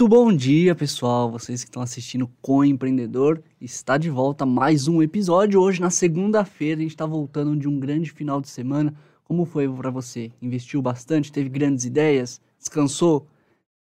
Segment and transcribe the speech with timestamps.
[0.00, 1.28] Muito bom dia, pessoal.
[1.28, 5.60] Vocês que estão assistindo Com Empreendedor, está de volta mais um episódio.
[5.60, 8.94] Hoje, na segunda-feira, a gente está voltando de um grande final de semana.
[9.24, 10.30] Como foi para você?
[10.40, 11.32] Investiu bastante?
[11.32, 12.40] Teve grandes ideias?
[12.60, 13.26] Descansou?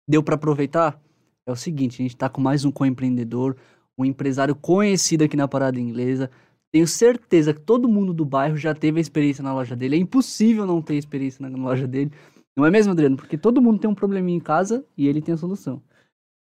[0.06, 1.02] Deu para aproveitar?
[1.44, 3.56] É o seguinte, a gente está com mais um Com Empreendedor,
[3.98, 6.30] um empresário conhecido aqui na Parada Inglesa.
[6.70, 9.96] Tenho certeza que todo mundo do bairro já teve a experiência na loja dele.
[9.96, 12.12] É impossível não ter experiência na loja dele.
[12.56, 13.16] Não é mesmo, Adriano?
[13.16, 15.82] Porque todo mundo tem um probleminha em casa e ele tem a solução.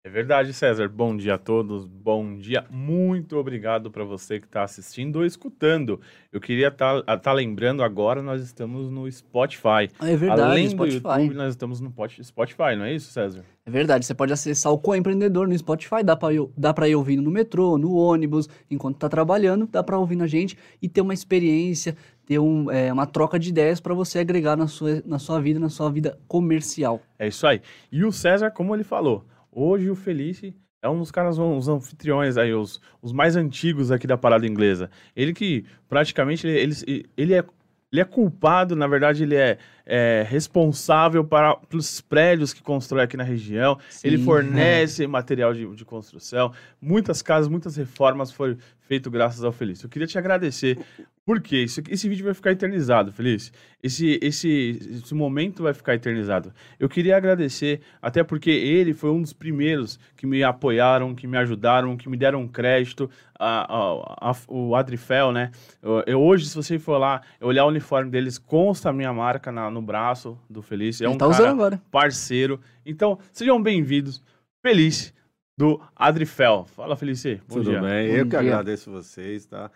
[0.07, 0.89] É verdade, César.
[0.89, 1.85] Bom dia a todos.
[1.85, 2.65] Bom dia.
[2.71, 6.01] Muito obrigado para você que está assistindo ou escutando.
[6.33, 9.91] Eu queria estar tá, tá lembrando agora, nós estamos no Spotify.
[10.01, 11.01] É verdade, Além Spotify.
[11.01, 13.43] do YouTube, nós estamos no Spotify, não é isso, César?
[13.67, 14.07] É verdade.
[14.07, 16.05] Você pode acessar o Coempreendedor no Spotify.
[16.05, 19.67] Dá para dá ir ouvindo no metrô, no ônibus, enquanto está trabalhando.
[19.67, 23.49] Dá para ouvir na gente e ter uma experiência, ter um, é, uma troca de
[23.49, 27.03] ideias para você agregar na sua, na sua vida, na sua vida comercial.
[27.19, 27.61] É isso aí.
[27.91, 29.25] E o César, como ele falou
[29.59, 34.07] Hoje o Felice é um dos caras, uns anfitriões aí, os, os mais antigos aqui
[34.07, 34.91] da parada inglesa.
[35.17, 37.43] Ele que praticamente ele, ele, ele é
[37.91, 43.17] ele é culpado, na verdade, ele é, é responsável para, pelos prédios que constrói aqui
[43.17, 43.79] na região.
[43.89, 45.07] Sim, ele fornece é.
[45.07, 46.53] material de, de, construção.
[46.81, 49.87] Muitas casas, muitas reformas foram feitas graças ao Felício.
[49.87, 50.79] Eu queria te agradecer
[51.27, 51.65] por quê?
[51.65, 53.53] Esse, vídeo vai ficar eternizado, Feliz.
[53.83, 56.53] Esse, esse, esse momento vai ficar eternizado.
[56.79, 61.37] Eu queria agradecer, até porque ele foi um dos primeiros que me apoiaram, que me
[61.37, 63.11] ajudaram, que me deram crédito.
[63.39, 65.51] A, a, a, o Adrifel, né?
[65.83, 69.51] Eu, eu, hoje, se você for lá, olhar o uniforme deles, consta a minha marca
[69.51, 71.01] na, no braço do Feliz.
[71.03, 72.59] É um tá cara parceiro.
[72.85, 74.23] Então, sejam bem-vindos.
[74.65, 75.13] Feliz
[75.59, 76.65] do Adrifel.
[76.65, 77.43] Fala, Felice.
[77.47, 77.81] Bom Tudo dia.
[77.83, 78.09] bem?
[78.09, 78.31] Bom eu dia.
[78.31, 79.71] que agradeço vocês, tá?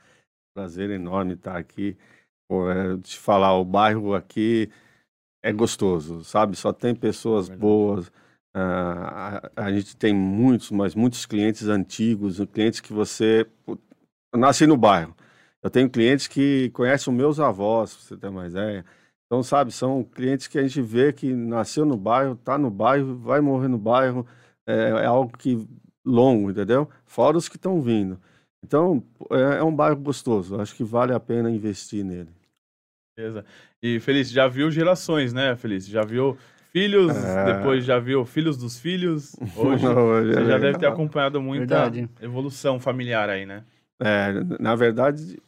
[0.57, 1.97] Prazer enorme estar aqui.
[2.49, 4.71] Pô, é, te falar, o bairro aqui
[5.45, 6.57] é gostoso, sabe?
[6.57, 8.09] Só tem pessoas é boas.
[8.57, 13.47] Uh, a, a, gente tem muitos, mas muitos clientes antigos, clientes que você.
[13.69, 15.15] Eu nasci no bairro.
[15.63, 18.85] Eu tenho clientes que conhecem os meus avós, pra você ter uma ideia.
[19.31, 23.17] Então, sabe, são clientes que a gente vê que nasceu no bairro, tá no bairro,
[23.17, 24.27] vai morrer no bairro.
[24.67, 25.69] É, é algo que
[26.05, 26.91] longo, entendeu?
[27.07, 28.19] Fora os que estão vindo.
[28.65, 30.61] Então, é, é um bairro gostoso.
[30.61, 32.29] Acho que vale a pena investir nele.
[33.17, 33.45] Beleza.
[33.81, 35.87] E, Feliz, já viu gerações, né, Feliz?
[35.87, 36.37] Já viu
[36.73, 37.55] filhos, é...
[37.55, 39.37] depois já viu filhos dos filhos.
[39.57, 42.11] Hoje, Hoje você é já deve ter acompanhado muita verdade.
[42.21, 43.63] evolução familiar aí, né?
[44.03, 45.41] É, na verdade,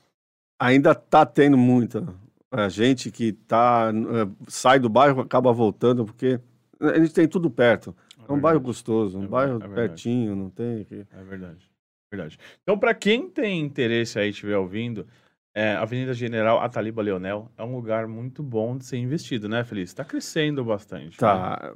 [0.60, 2.06] ainda tá tendo muita
[2.52, 6.38] a gente que tá, é, sai do bairro acaba voltando, porque
[6.78, 7.96] a gente tem tudo perto.
[8.28, 10.86] É, é um bairro gostoso, um é bairro pertinho, não tem...
[10.90, 11.70] É verdade.
[12.10, 12.38] Verdade.
[12.62, 15.06] Então, para quem tem interesse aí, estiver ouvindo,
[15.54, 19.88] é, Avenida General Ataliba Leonel é um lugar muito bom de ser investido, né, Feliz?
[19.88, 21.16] Está crescendo bastante.
[21.16, 21.74] Tá.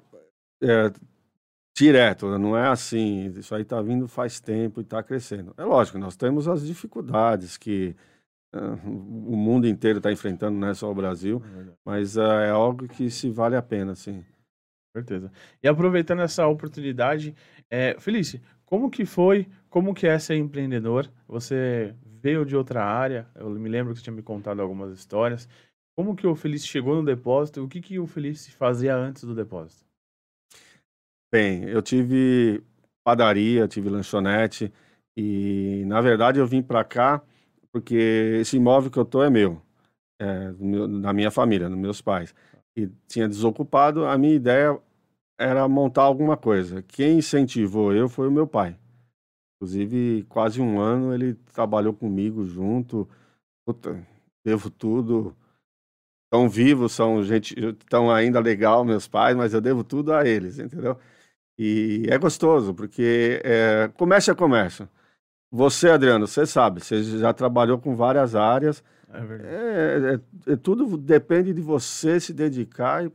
[0.61, 0.69] Né?
[0.71, 0.93] É,
[1.75, 3.33] direto, não é assim.
[3.37, 5.55] Isso aí está vindo faz tempo e está crescendo.
[5.57, 7.97] É lógico, nós temos as dificuldades que
[8.85, 12.89] o mundo inteiro está enfrentando, não é só o Brasil, é mas uh, é algo
[12.89, 14.25] que se vale a pena, sim.
[14.97, 15.31] Certeza.
[15.63, 17.35] E aproveitando essa oportunidade,
[17.71, 21.11] é, Felício, como que foi, como que é ser empreendedor?
[21.29, 25.49] Você veio de outra área, eu me lembro que você tinha me contado algumas histórias.
[25.97, 27.63] Como que o Feliz chegou no depósito?
[27.63, 29.85] O que, que o Feliz fazia antes do depósito?
[31.33, 32.63] Bem, eu tive
[33.05, 34.73] padaria, tive lanchonete
[35.17, 37.23] e, na verdade, eu vim para cá
[37.77, 39.61] porque esse imóvel que eu tô é meu,
[40.19, 42.35] é meu, da minha família, dos meus pais.
[42.75, 44.81] E tinha desocupado, a minha ideia
[45.39, 46.81] era montar alguma coisa.
[46.85, 48.79] Quem incentivou eu foi o meu pai.
[49.57, 53.07] Inclusive, quase um ano ele trabalhou comigo junto.
[53.67, 54.03] Puta,
[54.43, 55.37] devo tudo.
[56.25, 60.59] Estão vivos, são gente, estão ainda legal, meus pais, mas eu devo tudo a eles,
[60.59, 60.99] entendeu?
[61.59, 64.89] E é gostoso, porque é, comércio é comércio.
[65.57, 68.85] Você, Adriano, você sabe, você já trabalhou com várias áreas.
[69.09, 69.55] É verdade.
[69.55, 70.15] É,
[70.51, 73.07] é, é tudo depende de você se dedicar.
[73.07, 73.11] E,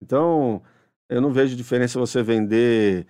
[0.00, 0.62] então,
[1.06, 3.06] eu não vejo diferença você vender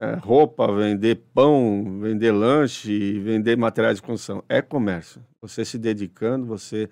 [0.00, 4.42] é, roupa, vender pão, vender lanche, vender materiais de construção.
[4.48, 5.22] É comércio.
[5.42, 6.88] Você se dedicando, você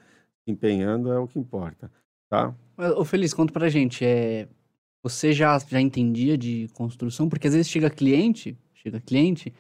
[0.47, 1.91] empenhando é o que importa,
[2.29, 2.55] tá?
[2.99, 4.47] Ô Feliz, conta pra gente, é...
[5.03, 7.31] você já, já entendia de construção?
[7.31, 9.55] Porque às vezes chega cliente, chega cliente,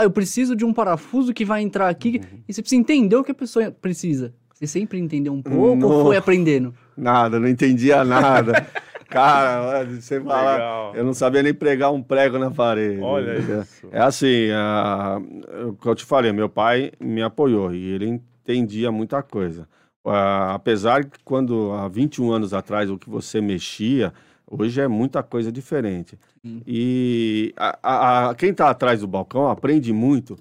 [0.00, 2.40] ah, eu preciso de um parafuso que vai entrar aqui, uhum.
[2.48, 4.32] e você precisa entender o que a pessoa precisa.
[4.54, 6.74] Você sempre entendeu um pouco não, ou foi aprendendo?
[6.96, 8.66] Nada, não entendia nada.
[9.08, 13.00] Cara, você fala, eu não sabia nem pregar um prego na parede.
[13.00, 13.88] Olha isso.
[13.90, 15.20] É assim, a,
[15.66, 19.66] o que eu te falei, meu pai me apoiou e ele entendia muita coisa.
[20.54, 24.12] apesar que quando há 21 anos atrás o que você mexia,
[24.50, 26.18] Hoje é muita coisa diferente.
[26.44, 26.60] Sim.
[26.66, 30.36] E a, a- a- quem está atrás do balcão aprende muito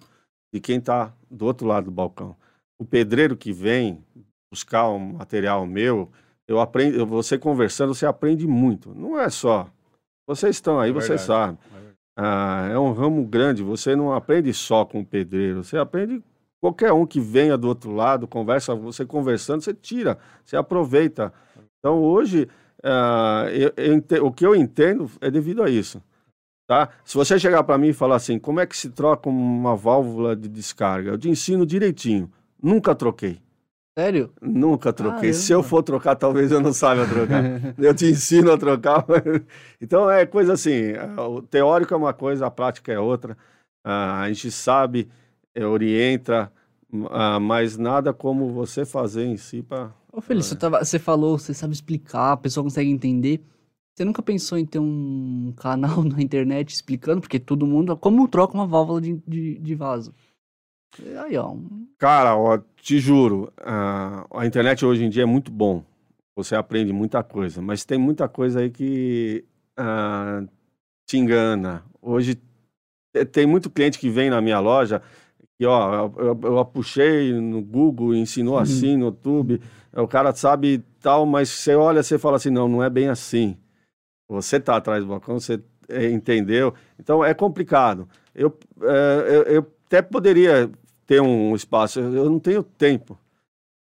[0.54, 2.36] de quem está do outro lado do balcão.
[2.82, 4.04] O pedreiro que vem
[4.52, 6.10] buscar um material meu,
[6.48, 8.94] eu aprendo, você conversando, você aprende muito.
[8.96, 9.70] Não é só.
[10.28, 11.58] Vocês estão aí, É vocês sabem.
[12.18, 16.22] Ah, é um ramo grande, você não aprende só com o pedreiro, você aprende
[16.60, 21.32] qualquer um que venha do outro lado, conversa, você conversando, você tira, você aproveita.
[21.80, 22.50] Então hoje,
[22.84, 26.02] ah, eu- eu o que eu entendo é devido a isso.
[26.68, 26.90] Tá?
[27.04, 30.36] Se você chegar para mim e falar assim, como é que se troca uma válvula
[30.36, 31.10] de descarga?
[31.12, 32.32] Eu te ensino direitinho.
[32.62, 33.42] Nunca troquei.
[33.98, 34.32] Sério?
[34.40, 35.34] Nunca troquei.
[35.34, 37.44] Se eu for trocar, talvez eu não saiba trocar.
[37.78, 39.04] Eu te ensino a trocar.
[39.08, 39.24] mas-
[39.82, 43.36] Então é coisa assim: ah, o teórico é uma coisa, a prática é outra.
[43.84, 45.10] Ah, a gente sabe,
[45.56, 46.52] eh, orienta,
[47.10, 49.92] ah, mas nada como você fazer em si para.
[50.12, 53.42] Ô, Feliz, você, tava- você falou, você sabe explicar, a pessoa consegue entender.
[53.96, 57.22] Você nunca pensou em ter um canal na internet explicando?
[57.22, 57.96] Porque todo mundo.
[57.98, 60.14] Como troca uma válvula de, de, de vaso?
[61.24, 61.56] Aí, ó.
[61.98, 65.84] Cara, ó, te juro, ah, a internet hoje em dia é muito bom.
[66.36, 69.46] Você aprende muita coisa, mas tem muita coisa aí que
[69.76, 70.42] ah,
[71.08, 71.86] te engana.
[72.02, 72.36] Hoje
[73.14, 75.02] te- tem muito cliente que vem na minha loja
[75.60, 78.62] que, ó, eu, eu, eu puxei no Google, ensinou Uhum.
[78.62, 79.62] assim no YouTube,
[79.94, 83.58] o cara sabe tal, mas você olha, você fala assim, não, não é bem assim.
[84.30, 86.74] Você tá atrás do balcão, você eh, entendeu?
[87.00, 88.08] Então é complicado.
[88.36, 90.72] Eu, eh, eu, eu até poderia
[91.08, 93.18] ter um espaço, eu eu não tenho tempo.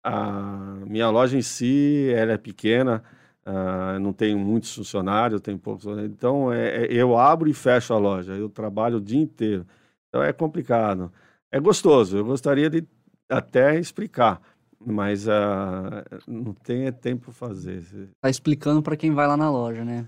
[0.03, 3.03] A minha loja em si, ela é pequena,
[3.45, 5.85] ah, não tenho muitos funcionários, tenho poucos.
[6.06, 9.65] Então, é, é- eu abro e fecho a loja, eu trabalho o dia inteiro.
[10.09, 11.12] Então, é complicado.
[11.51, 12.83] É gostoso, eu gostaria de
[13.30, 14.42] até explicar,
[14.80, 17.83] mas ah, não tenho tempo para fazer.
[18.21, 20.07] Tá explicando pra quem vai lá na loja, né?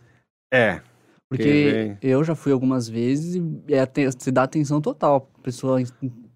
[0.53, 0.81] É,
[1.29, 5.29] Porque eu já fui algumas vezes e é, você dá atenção total.
[5.39, 5.87] A pessoa en-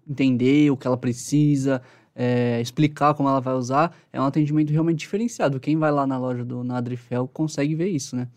[0.08, 1.80] entender o que ela precisa,
[2.14, 3.96] é, explicar como ela vai usar.
[4.12, 5.60] É um atendimento realmente diferenciado.
[5.60, 8.28] Quem vai lá na loja do Nadrifel consegue ver isso, né?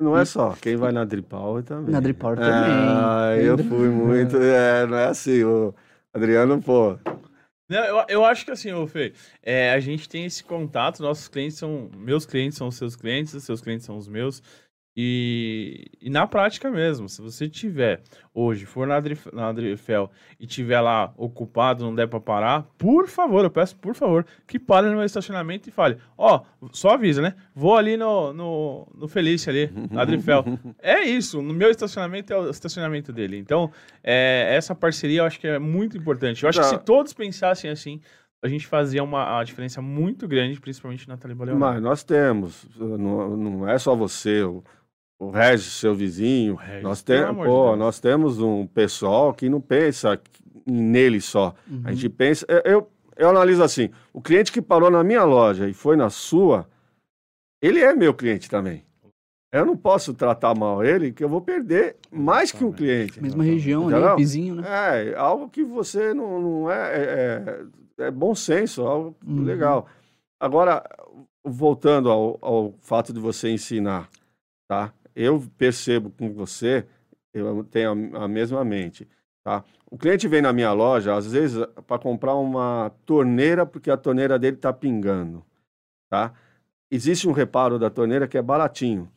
[0.00, 1.92] não é só, quem vai na Dripal também.
[1.92, 2.52] Na Dripal também.
[2.52, 5.72] Ah, eu Tem- fui muito, é, não é assim, o
[6.14, 6.96] Adriano, pô,
[7.68, 9.12] Não, eu, eu acho que assim, ô Fê,
[9.42, 11.90] é, a gente tem esse contato, nossos clientes são.
[11.96, 14.42] Meus clientes são os seus clientes, os seus clientes são os meus.
[14.96, 18.00] E, e na prática mesmo, se você tiver
[18.32, 20.08] hoje, for na, Adrif, na Adrifel
[20.38, 24.58] e tiver lá ocupado, não der pra parar, por favor, eu peço por favor, que
[24.58, 27.34] pare no meu estacionamento e fale: Ó, só avisa, né?
[27.54, 30.44] Vou ali no, no, no Felício ali, na Adrifel.
[30.80, 33.36] É isso, no meu estacionamento é o estacionamento dele.
[33.36, 36.42] Então, é, essa parceria eu acho que é muito importante.
[36.44, 36.70] Eu acho que Tá.
[36.70, 38.00] se todos pensassem assim,
[38.42, 43.36] a gente fazia uma, a diferença muito grande, principalmente na Taliba Mas nós temos, não,
[43.36, 44.42] não é só você,
[45.18, 47.78] o Regis, seu vizinho, O Regis, nós, de pô, Deus.
[47.78, 50.20] nós temos um pessoal que não pensa
[50.66, 51.54] nele só.
[51.70, 51.82] Uhum.
[51.84, 55.72] A gente pensa, eu, eu, analiso assim, o cliente que parou na minha loja e
[55.74, 56.68] foi na sua,
[57.62, 58.84] ele é meu cliente também.
[59.52, 63.22] Eu não posso tratar mal ele, que eu vou perder mais que um cliente.
[63.22, 64.64] Mesma região ali, vizinho, né?
[64.66, 66.96] É, algo que você não, não é,
[67.98, 69.44] é, é bom senso, algo Uhum.
[69.44, 69.86] legal.
[70.40, 70.82] Agora,
[71.44, 74.08] voltando ao, ao fato de você ensinar,
[74.68, 74.92] tá?
[75.14, 76.86] Eu percebo com você,
[77.32, 79.08] eu tenho a, mesma mente,
[79.44, 79.64] tá?
[79.90, 84.38] O cliente vem na minha loja, às vezes, para comprar uma torneira, porque a torneira
[84.38, 85.44] dele está pingando,
[86.10, 86.32] tá?
[86.90, 89.10] Existe um reparo da torneira que é baratinho,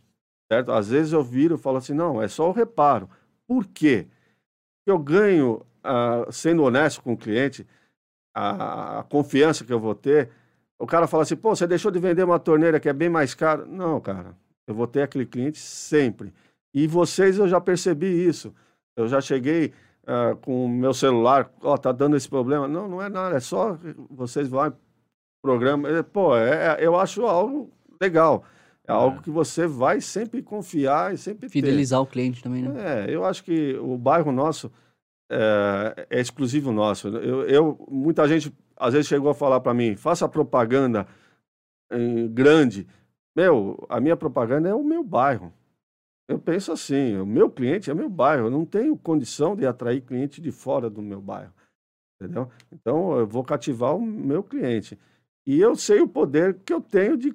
[0.52, 0.72] certo?
[0.72, 3.10] Às vezes eu viro e falo assim, não, é só o reparo.
[3.48, 4.08] Por quê?
[4.86, 7.66] Eu ganho, ah, sendo honesto com o cliente,
[8.38, 10.30] a, a confiança que eu vou ter.
[10.80, 13.34] O cara fala assim, pô, você deixou de vender uma torneira que é bem mais
[13.34, 13.66] cara.
[13.66, 14.36] Não, cara,
[14.68, 16.34] eu vou ter aquele cliente sempre.
[16.74, 18.54] E vocês, eu já percebi isso.
[18.96, 19.74] Eu já cheguei
[20.06, 22.68] ah, com o meu celular, ó, tá dando esse problema.
[22.68, 24.74] Não, não é nada, é só vocês vão
[25.42, 25.90] programa.
[25.90, 27.72] É, Pô, é, eu acho algo
[28.02, 28.44] legal.
[28.86, 31.54] É algo que você vai sempre confiar e sempre ter.
[31.54, 33.06] Fidelizar o cliente também, né?
[33.06, 34.72] É, eu acho que o bairro nosso
[35.30, 37.10] é, é exclusivo nosso.
[37.10, 41.06] Eu, eu- muita gente às vezes chegou a falar para mim, faça propaganda
[41.92, 42.88] em grande.
[43.38, 45.54] Meu, a minha propaganda é o meu bairro.
[46.28, 48.48] Eu penso assim, o meu cliente é meu bairro.
[48.48, 51.54] Eu não tenho condição de atrair cliente de fora do meu bairro.
[52.20, 52.50] Entendeu?
[52.72, 54.98] Então, eu vou cativar o meu cliente.
[55.46, 57.32] E eu sei o poder que eu tenho de.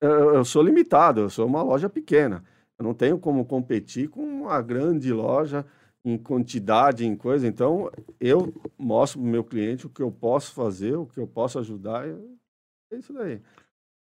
[0.00, 2.44] Eu, sou limitado, eu sou uma loja pequena.
[2.78, 5.66] Eu não tenho como competir com uma grande loja
[6.04, 7.48] em quantidade, em coisa.
[7.48, 7.90] Então,
[8.20, 11.58] eu mostro para o meu cliente o que eu posso fazer, o que eu posso
[11.58, 12.06] ajudar.
[12.06, 13.42] É isso daí.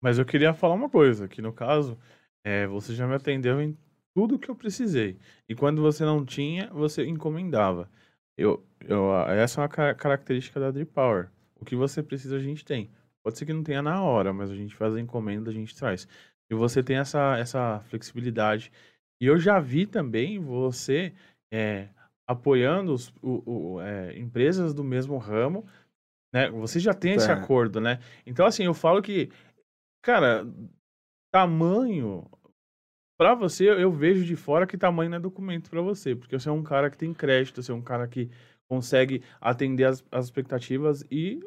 [0.02, 1.98] Mas eu queria falar uma coisa, que no caso,
[2.44, 3.76] é, você já me atendeu em
[4.14, 5.18] tudo que eu precisei.
[5.48, 7.90] E quando você não tinha, você encomendava.
[8.36, 11.30] Eu, eu, essa é uma característica da Drip Power.
[11.58, 12.90] O que você precisa, a gente tem.
[13.22, 15.74] Pode ser que não tenha na hora, mas a gente faz a encomenda, a gente
[15.74, 16.06] traz.
[16.50, 18.70] E você tem essa, essa flexibilidade.
[19.20, 21.12] E eu já vi também você
[21.52, 21.88] é,
[22.26, 23.42] apoiando os, o,
[23.74, 25.66] o, é, empresas do mesmo ramo,
[26.32, 26.50] né?
[26.50, 27.32] Você já tem esse é.
[27.32, 27.98] acordo, né?
[28.26, 29.30] Então, assim, eu falo que,
[30.06, 30.46] cara,
[31.32, 32.30] tamanho
[33.18, 36.48] para você, eu vejo de fora que tamanho não é documento para você, porque você
[36.48, 38.30] é um cara que tem crédito, você é um cara que
[38.68, 41.40] consegue atender as, as expectativas e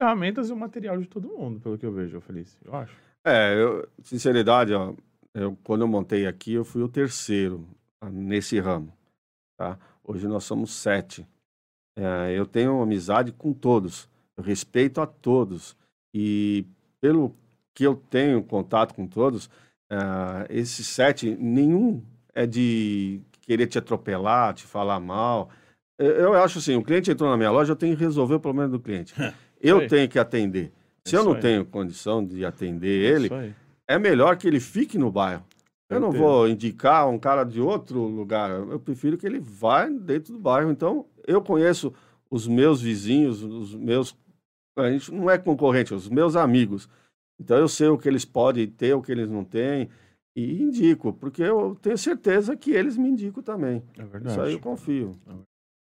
[0.00, 2.96] ferramentas e o material de todo mundo, pelo que eu vejo, Feliz, eu acho.
[3.26, 4.94] É, eu, sinceridade, ó,
[5.34, 7.66] eu, quando eu montei aqui, eu fui o terceiro
[8.00, 8.92] ah, nesse ramo,
[9.56, 9.76] tá?
[10.04, 11.26] Hoje nós somos sete.
[11.98, 15.76] É, eu tenho amizade com todos, eu respeito a todos
[16.14, 16.64] e
[17.00, 17.34] pelo
[17.74, 19.46] que eu tenho contato com todos,
[19.90, 22.02] uh, esses sete, nenhum
[22.34, 25.50] é de querer te atropelar, te falar mal.
[25.98, 28.40] Eu, eu, acho assim, o cliente entrou na minha loja, eu tenho que resolver o
[28.40, 29.14] problema do cliente.
[29.60, 30.70] Eu tenho que atender.
[31.06, 31.40] Se eu não aí.
[31.40, 33.54] tenho condição de atender ele,
[33.88, 35.42] é melhor que ele fique no bairro.
[35.88, 38.50] Eu não vou indicar um cara de outro lugar.
[38.50, 40.70] Eu prefiro que ele vá dentro do bairro.
[40.70, 41.94] Então, eu conheço
[42.30, 44.16] os meus vizinhos, os meus.
[44.76, 46.88] A gente não é concorrente, os meus amigos.
[47.38, 49.88] Então eu sei o que eles podem ter, o que eles não têm,
[50.36, 53.82] e indico, porque eu tenho certeza que eles me indicam também.
[53.98, 54.32] É verdade.
[54.32, 55.18] Isso aí eu confio.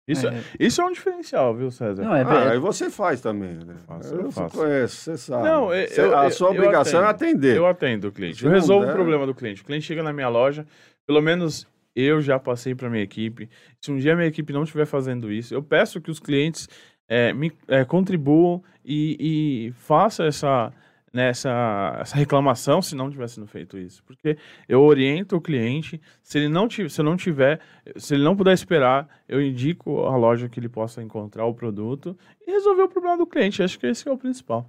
[0.07, 2.03] Isso é, isso é um diferencial, viu, César?
[2.03, 3.75] Não, é, ah, aí você faz também, né?
[3.87, 4.57] Faço, eu, eu faço.
[4.57, 5.47] conhece, você sabe.
[5.47, 7.55] Não, eu, a sua obrigação é atender.
[7.55, 8.43] Eu atendo o cliente.
[8.43, 8.91] Eu resolvo der...
[8.91, 9.61] o problema do cliente.
[9.61, 10.67] O cliente chega na minha loja,
[11.07, 13.49] pelo menos eu já passei para minha equipe.
[13.79, 16.67] Se um dia a minha equipe não estiver fazendo isso, eu peço que os clientes
[17.07, 20.73] é, me é, contribuam e, e façam essa
[21.13, 24.03] nessa essa reclamação se não tivesse sido feito isso.
[24.03, 27.61] Porque eu oriento o cliente, se ele não tiver, se eu não tiver,
[27.95, 32.17] se ele não puder esperar, eu indico a loja que ele possa encontrar o produto
[32.45, 33.61] e resolver o problema do cliente.
[33.61, 34.67] Acho que esse é o principal.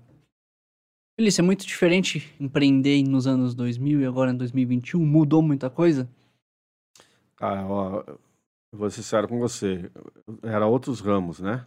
[1.18, 5.00] Felícia, é muito diferente empreender nos anos 2000 e agora em 2021?
[5.00, 6.08] Mudou muita coisa?
[7.40, 8.04] Ah, ó,
[8.72, 9.90] vou ser sincero com você.
[10.42, 11.64] Era outros ramos, né?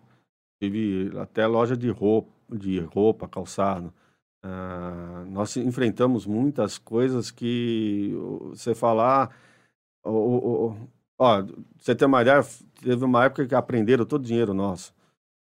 [0.61, 3.93] Tive até loja de roupa, de roupa, calçado.
[4.47, 8.13] Uh, nós enfrentamos muitas coisas que
[8.49, 9.35] você falar.
[10.03, 10.73] Ó,
[11.19, 11.43] ó,
[11.77, 12.41] você tem uma ideia,
[12.81, 14.93] teve uma época que aprenderam todo o dinheiro nosso.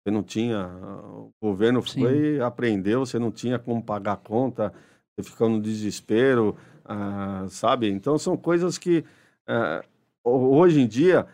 [0.03, 0.67] Você não tinha.
[0.67, 2.41] O governo foi, Sim.
[2.41, 4.71] aprendeu, você não tinha como pagar a conta,
[5.15, 6.55] você ficou no desespero,
[6.85, 7.89] uh, sabe?
[7.89, 9.03] Então são coisas que
[9.49, 9.83] uh,
[10.23, 11.27] hoje em dia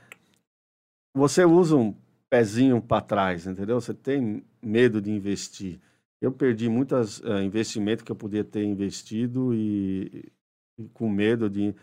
[1.13, 1.93] você usa um
[2.29, 3.81] pezinho para trás, entendeu?
[3.81, 5.79] Você tem medo de investir.
[6.21, 10.31] Eu perdi muitos uh, investimentos que eu podia ter investido e,
[10.79, 11.75] e, com medo de.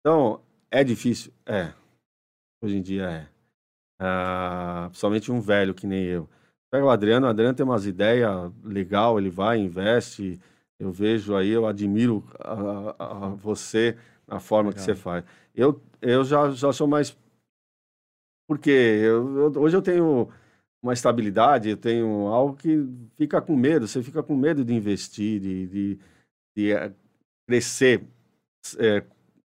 [0.00, 0.40] Então,
[0.70, 1.32] é difícil?
[1.44, 1.72] É.
[2.62, 3.28] Hoje em dia é.
[4.02, 6.28] Uh, principalmente um velho que nem eu.
[6.70, 10.38] Pega o Adriano, o Adriano tem umas ideias legal, ele vai, investe.
[10.78, 14.84] Eu vejo aí, eu admiro a, a, a você na forma legal.
[14.84, 15.24] que você faz.
[15.54, 17.16] Eu, eu já, já sou mais.
[18.48, 20.28] Porque eu, eu, hoje eu tenho
[20.82, 25.40] uma estabilidade, eu tenho algo que fica com medo, você fica com medo de investir,
[25.40, 25.98] de, de,
[26.56, 26.92] de eh,
[27.48, 28.04] crescer
[28.78, 29.02] é,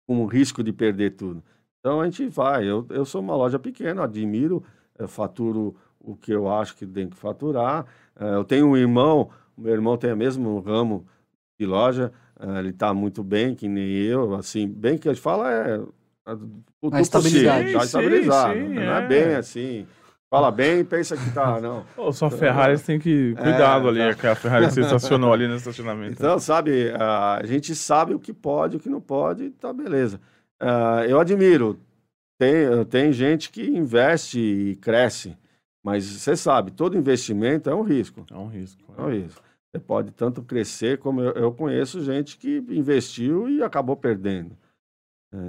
[0.06, 1.42] com o risco de perder tudo.
[1.80, 2.68] Então a gente vai.
[2.68, 4.62] Eu, eu sou uma loja pequena, admiro,
[5.08, 7.86] faturo o que eu acho que tem que faturar.
[8.18, 11.06] Eh, eu tenho um irmão, meu irmão tem o mesmo ramo
[11.58, 12.12] de loja,
[12.58, 15.80] ele está muito bem, que nem eu, assim, bem que a gente fala é.
[16.92, 17.68] A estabilidade.
[17.68, 18.52] Está estabilizado.
[18.52, 19.86] Sim, sim, não é, é bem assim.
[20.28, 21.84] Fala bem pensa que tá, não.
[21.96, 24.20] Ô, sua Ferrari tem que cuidado é, ali, tá.
[24.20, 26.12] que a Ferrari você estacionou ali no estacionamento.
[26.12, 30.20] Então, sabe, a gente sabe o que pode, o que não pode, tá beleza.
[30.60, 31.78] Uh, eu admiro,
[32.38, 35.36] tem, tem gente que investe e cresce,
[35.84, 38.26] mas você sabe, todo investimento é um risco.
[38.30, 38.82] É um risco.
[38.98, 39.42] É, é um risco.
[39.70, 44.56] Você pode tanto crescer, como eu, eu conheço gente que investiu e acabou perdendo.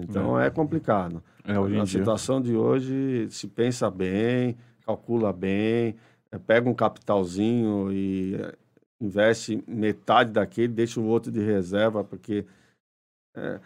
[0.03, 1.24] Então é, é complicado.
[1.43, 4.57] É, hoje Na situação de hoje, se pensa bem,
[4.88, 5.96] calcula bem,
[6.32, 8.56] é, pega um capitalzinho e é,
[9.01, 12.46] investe metade daquele, deixa o outro de reserva, porque.
[13.36, 13.60] É,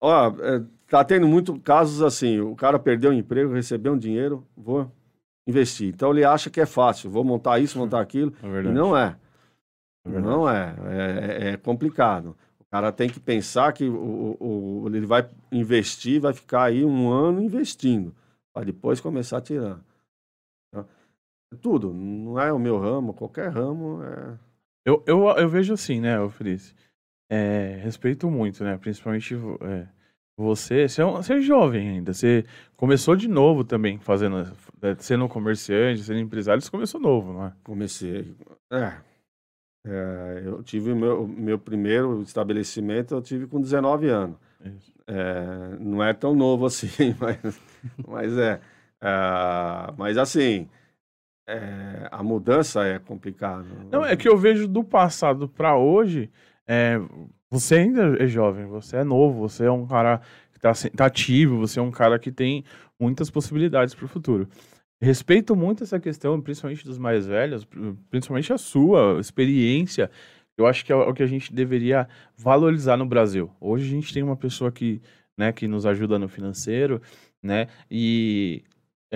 [0.00, 4.46] ó, é, tá tendo muito casos assim: o cara perdeu o emprego, recebeu um dinheiro,
[4.56, 4.90] vou
[5.46, 5.88] investir.
[5.88, 8.32] Então ele acha que é fácil, vou montar isso, montar aquilo.
[8.42, 9.16] É e não é.
[10.06, 10.76] é não é.
[10.86, 11.48] é.
[11.50, 12.36] É complicado
[12.72, 17.42] cara tem que pensar que o, o, ele vai investir, vai ficar aí um ano
[17.42, 18.14] investindo,
[18.50, 19.78] para depois começar a tirar.
[21.60, 24.38] Tudo, não é o meu ramo, qualquer ramo é...
[24.84, 26.74] Eu, eu, eu vejo assim, né, Felice?
[27.32, 28.76] é, respeito muito, né?
[28.76, 29.88] Principalmente é,
[30.36, 32.44] você, você é, um, você é jovem ainda, você
[32.76, 34.40] começou de novo também, fazendo,
[34.82, 37.52] é, sendo comerciante, sendo empresário, você começou novo, não é?
[37.64, 38.36] Comecei,
[38.70, 38.92] é,
[39.86, 44.36] é eu tive o meu, meu primeiro estabelecimento, eu tive com 19 anos.
[45.06, 47.60] É, não é tão novo assim, mas,
[48.06, 48.60] mas é,
[49.00, 50.68] é mas assim,
[51.46, 53.66] é, a mudança é complicada.
[53.90, 56.30] Não, é que eu vejo do passado para hoje,
[56.66, 57.00] é,
[57.50, 60.20] você ainda é jovem, você é novo, você é um cara
[60.52, 62.64] que está tá ativo, você é um cara que tem
[62.98, 64.48] muitas possibilidades para o futuro.
[65.00, 67.66] Respeito muito essa questão, principalmente dos mais velhos,
[68.08, 70.08] principalmente a sua experiência.
[70.56, 73.50] Eu acho que é o que a gente deveria valorizar no Brasil.
[73.60, 75.02] Hoje a gente tem uma pessoa que,
[75.36, 77.02] né, que nos ajuda no financeiro,
[77.42, 77.66] né?
[77.90, 78.62] E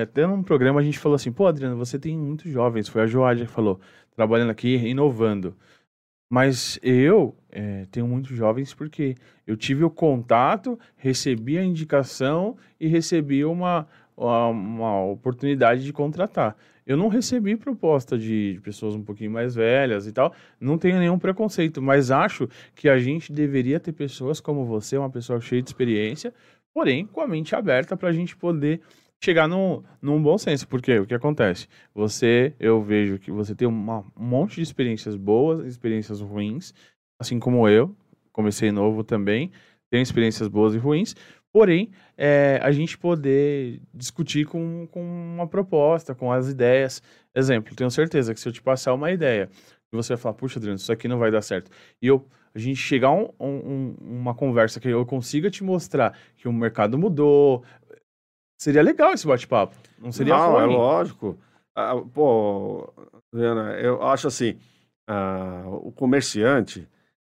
[0.03, 3.07] até num programa a gente falou assim, pô, Adriano, você tem muitos jovens, foi a
[3.07, 3.81] Joádia que falou,
[4.15, 5.57] trabalhando aqui, inovando.
[6.29, 9.15] Mas eu é, tenho muitos jovens porque
[9.47, 13.87] eu tive o contato, recebi a indicação e recebi uma,
[14.17, 16.57] uma, uma oportunidade de contratar.
[16.85, 20.99] Eu não recebi proposta de, de, pessoas um pouquinho mais velhas e tal, não tenho
[20.99, 25.63] nenhum preconceito, mas acho que a gente deveria ter pessoas como você, uma pessoa cheia
[25.63, 26.33] de experiência,
[26.73, 28.81] porém com a mente aberta para a gente poder
[29.23, 30.67] chegar num, num bom senso.
[30.69, 31.69] Porque o que acontece?
[31.95, 36.73] Você, eu vejo que você tem uma, um monte de experiências boas, experiências ruins,
[37.21, 37.95] assim como eu,
[38.33, 39.51] comecei novo também,
[39.91, 41.15] tenho experiências boas e ruins,
[41.53, 47.03] porém, é, a gente poder discutir com, com uma proposta, com as ideias.
[47.35, 49.49] Exemplo, tenho certeza que se eu te passar uma ideia,
[49.91, 51.71] você vai falar, puxa, Adriano, isso aqui não vai dar certo,
[52.03, 56.17] e eu a gente chegar a um, um, uma conversa que eu consiga te mostrar
[56.39, 57.63] que o mercado mudou,
[58.59, 59.77] Seria legal esse bate-papo.
[59.99, 61.39] Não seria Não, é lógico.
[61.75, 62.93] Ah, pô,
[63.33, 64.59] Diana, eu acho assim,
[65.07, 66.89] ah, o comerciante,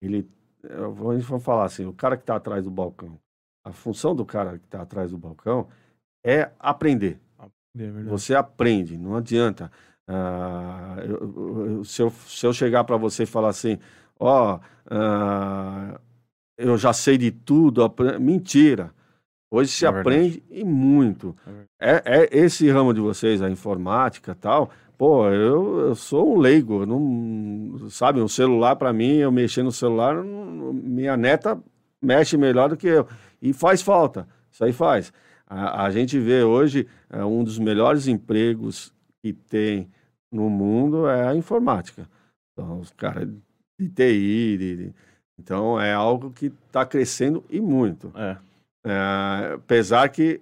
[0.01, 0.29] ele,
[0.63, 3.19] a gente vai falar assim, o cara que está atrás do balcão,
[3.65, 5.69] a função do cara que está atrás do balcão
[6.25, 7.21] é aprender.
[7.77, 9.71] É você aprende, não adianta.
[10.07, 13.79] Ah, eu, eu, se, eu, se eu chegar para você e falar assim,
[14.19, 16.01] ó, oh, ah,
[16.57, 17.83] eu já sei de tudo,
[18.21, 18.93] mentira.
[19.51, 21.35] Hoje se é aprende e muito.
[21.81, 24.71] É, é, esse ramo de vocês, a informática tal.
[24.97, 28.21] Pô, eu, eu sou um leigo, não sabe?
[28.21, 31.59] Um celular para mim, eu mexer no celular, minha neta
[32.03, 33.07] mexe melhor do que eu
[33.41, 34.29] e faz falta.
[34.51, 35.13] Isso aí faz.
[35.47, 39.89] A, a gente vê hoje é, um dos melhores empregos que tem
[40.31, 42.09] no mundo é a informática.
[42.53, 43.29] Então, os caras
[43.79, 44.95] de TI, de, de,
[45.39, 48.13] então é algo que está crescendo e muito.
[48.17, 48.37] É.
[48.85, 50.41] É, apesar que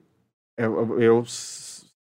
[0.56, 1.24] eu, eu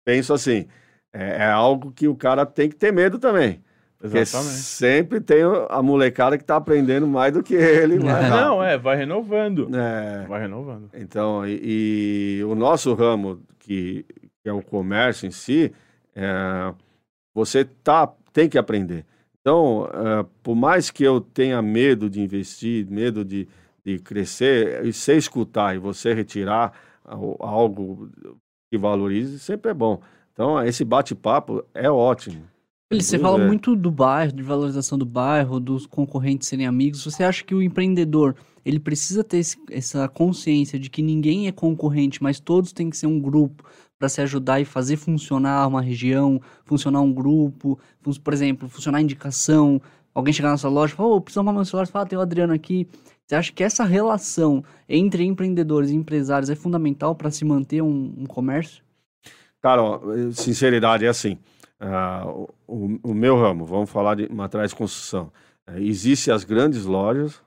[0.05, 0.67] penso assim,
[1.13, 3.63] é, é, algo que o cara tem que ter medo também.
[4.03, 4.55] Exatamente.
[4.55, 7.99] sempre tem a molecada que está aprendendo mais do que ele.
[8.01, 9.69] Não, é, vai renovando.
[9.77, 10.89] É, vai renovando.
[10.95, 14.07] Então, e, e o nosso ramo, que,
[14.43, 15.71] que, é o comércio em si,
[16.17, 16.73] é,
[17.35, 19.05] você tá, tem que aprender.
[19.41, 23.47] Então, é, por mais que eu tenha medo de investir, medo de,
[23.85, 26.73] de crescer, e se escutar e você retirar
[27.05, 28.11] algo
[28.71, 30.01] que valorize, sempre é bom.
[30.33, 32.43] Então, esse bate-papo é ótimo.
[32.93, 37.05] Você fala muito do bairro, de valorização do bairro, dos concorrentes serem amigos.
[37.05, 41.53] Você acha que o empreendedor ele precisa ter esse, essa consciência de que ninguém é
[41.53, 43.65] concorrente, mas todos têm que ser um grupo
[43.97, 47.79] para se ajudar e fazer funcionar uma região, funcionar um grupo,
[48.25, 49.81] por exemplo, funcionar a indicação.
[50.13, 52.19] Alguém chegar na sua loja e falar, ô, oh, preciso arrumar meu celular, fala, tem
[52.19, 52.89] o Adriano aqui.
[53.31, 58.13] Você acha que essa relação entre empreendedores e empresários é fundamental para se manter um,
[58.19, 58.83] um, comércio?
[59.61, 60.01] Cara, ó,
[60.33, 61.39] sinceridade é assim.
[61.81, 65.31] Uh, o, o, meu ramo, vamos falar de materiais de construção.
[65.69, 67.41] Uh, Existem as grandes lojas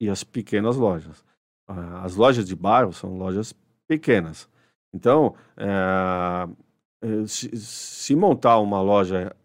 [0.00, 1.20] e as pequenas lojas.
[1.68, 3.54] Uh, as lojas de bairro são lojas
[3.86, 4.48] pequenas.
[4.90, 9.36] Então, uh, se, se, montar uma loja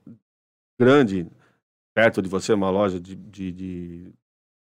[0.79, 1.27] grande
[1.93, 4.13] perto de você, uma loja de, de, de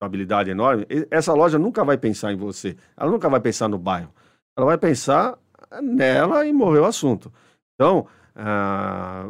[0.05, 2.75] habilidade enorme, essa loja nunca vai pensar em você.
[2.95, 4.13] Ela nunca vai pensar no bairro.
[4.55, 5.37] Ela vai pensar
[5.81, 7.31] nela e morreu o assunto.
[7.75, 9.25] Então, ah,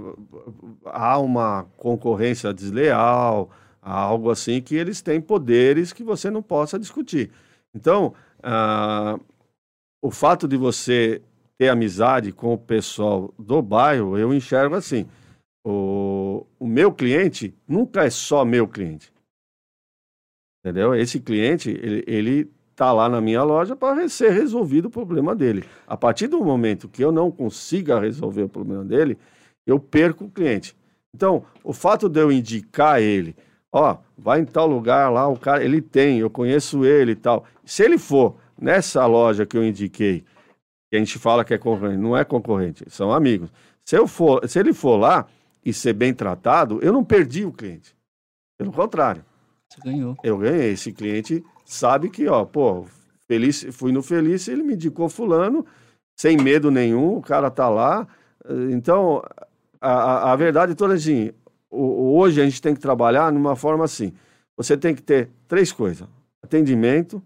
[0.86, 3.50] há uma concorrência desleal,
[3.82, 7.32] algo assim que eles têm poderes que você não possa discutir.
[7.74, 9.18] Então, ah,
[10.02, 11.22] o fato de você
[11.58, 15.08] ter amizade com o pessoal do bairro, eu enxergo assim.
[15.66, 19.12] O, o meu cliente nunca é só meu cliente.
[20.70, 20.96] Entendeu?
[20.96, 25.64] Esse cliente, ele, ele tá lá na minha loja para ser resolvido o problema dele.
[25.88, 29.18] A partir do momento que eu não consiga resolver o problema dele,
[29.66, 30.76] eu perco o cliente.
[31.16, 33.36] Então, o fato de eu indicar ele
[33.72, 37.46] Ó, vai em tal lugar lá, o cara, ele tem, eu conheço ele e tal.
[37.66, 40.24] Se ele for nessa loja que eu indiquei,
[40.90, 43.52] que a gente fala que é concorrente, não é concorrente, são amigos.
[43.84, 45.28] Se, eu for, se ele for lá
[45.66, 47.96] e ser bem tratado, eu não perdi o cliente.
[48.58, 49.24] Pelo contrário.
[49.70, 50.16] Você ganhou.
[50.24, 50.72] Eu ganhei.
[50.72, 52.86] Esse cliente sabe que, ó, pô,
[53.28, 55.66] feliz, fui no Feliz, ele me indicou fulano,
[56.18, 58.08] sem medo nenhum, o cara tá lá.
[58.72, 59.22] Então,
[59.82, 61.32] a, a, verdade toda é assim,
[61.70, 64.14] hoje a gente tem que trabalhar numa forma assim.
[64.56, 66.08] Você tem que ter três coisas:
[66.42, 67.22] atendimento,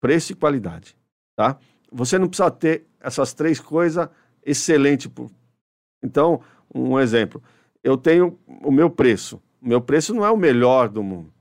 [0.00, 0.96] preço e qualidade,
[1.36, 1.58] tá?
[1.92, 4.08] Você não precisa ter essas três coisas
[4.44, 5.12] excelente.
[6.02, 6.40] Então,
[6.74, 7.42] um exemplo,
[7.84, 9.40] eu tenho o meu preço.
[9.60, 11.32] O meu preço não é o melhor do mundo.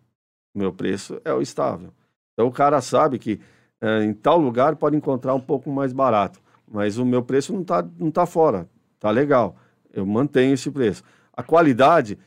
[0.53, 1.89] Meu preço é o estável.
[2.33, 3.39] Então o cara sabe que
[3.79, 7.61] é, em tal lugar pode encontrar um pouco mais barato, mas o meu preço não
[7.61, 9.55] está não tá fora, tá legal.
[9.93, 11.03] Eu mantenho esse preço.
[11.33, 12.17] A qualidade,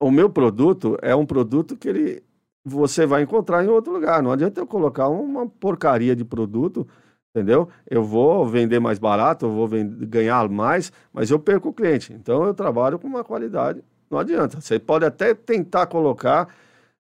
[0.00, 2.22] o meu produto é um produto que ele
[2.64, 4.22] você vai encontrar em outro lugar.
[4.22, 6.86] Não adianta eu colocar uma porcaria de produto,
[7.34, 7.68] entendeu?
[7.90, 12.12] Eu vou vender mais barato, eu vou vender, ganhar mais, mas eu perco o cliente.
[12.12, 13.82] Então eu trabalho com uma qualidade.
[14.10, 14.60] Não adianta.
[14.60, 16.48] Você pode até tentar colocar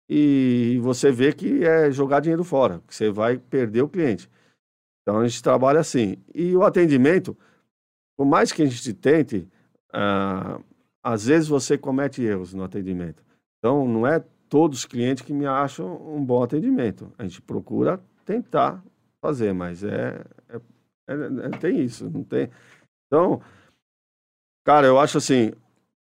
[0.08, 4.30] e você vê que é jogar dinheiro fora, que você vai perder o cliente.
[5.02, 6.16] Então a gente trabalha assim.
[6.34, 7.36] E o atendimento,
[8.16, 9.46] por mais que a gente tente,
[9.92, 10.60] ah,
[11.02, 13.22] às vezes você comete erros no atendimento.
[13.58, 17.12] Então não é todos os clientes que me acham um bom atendimento.
[17.18, 18.82] A gente procura tentar
[19.20, 20.56] fazer, mas é, é,
[21.08, 21.14] é,
[21.46, 22.50] é tem isso, não tem.
[23.06, 23.40] Então,
[24.64, 25.52] cara, eu acho assim,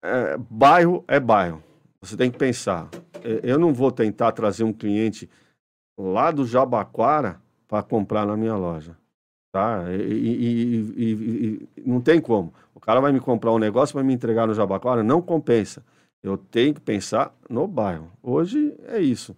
[0.02, 1.62] é, bairro é bairro.
[2.04, 2.88] Você tem que pensar.
[3.42, 5.28] Eu não vou tentar trazer um cliente
[5.98, 8.96] lá do Jabaquara para comprar na minha loja.
[9.50, 9.84] Tá?
[9.90, 12.52] E, e, e, e, não tem como.
[12.74, 15.82] O cara vai me comprar um negócio, vai me entregar no Jabaquara, não compensa.
[16.22, 18.10] Eu tenho que pensar no bairro.
[18.22, 19.34] Hoje é isso.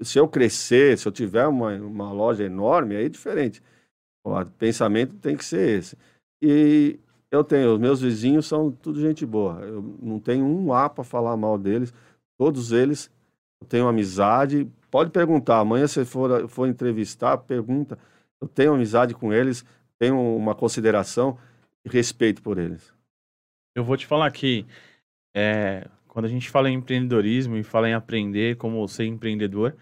[0.00, 3.62] se eu crescer, se eu tiver uma, uma loja enorme, aí é diferente.
[4.24, 5.96] O pensamento tem que ser esse.
[6.40, 7.00] E
[7.36, 9.60] eu tenho, os meus vizinhos são tudo gente boa.
[9.60, 11.92] Eu não tenho um A para falar mal deles.
[12.38, 13.10] Todos eles
[13.60, 14.70] eu tenho amizade.
[14.90, 17.98] Pode perguntar, amanhã se for, for entrevistar, pergunta.
[18.40, 19.64] Eu tenho amizade com eles,
[19.98, 21.38] tenho uma consideração
[21.84, 22.92] e respeito por eles.
[23.74, 24.66] Eu vou te falar que
[25.34, 29.76] é, quando a gente fala em empreendedorismo e fala em aprender como ser empreendedor,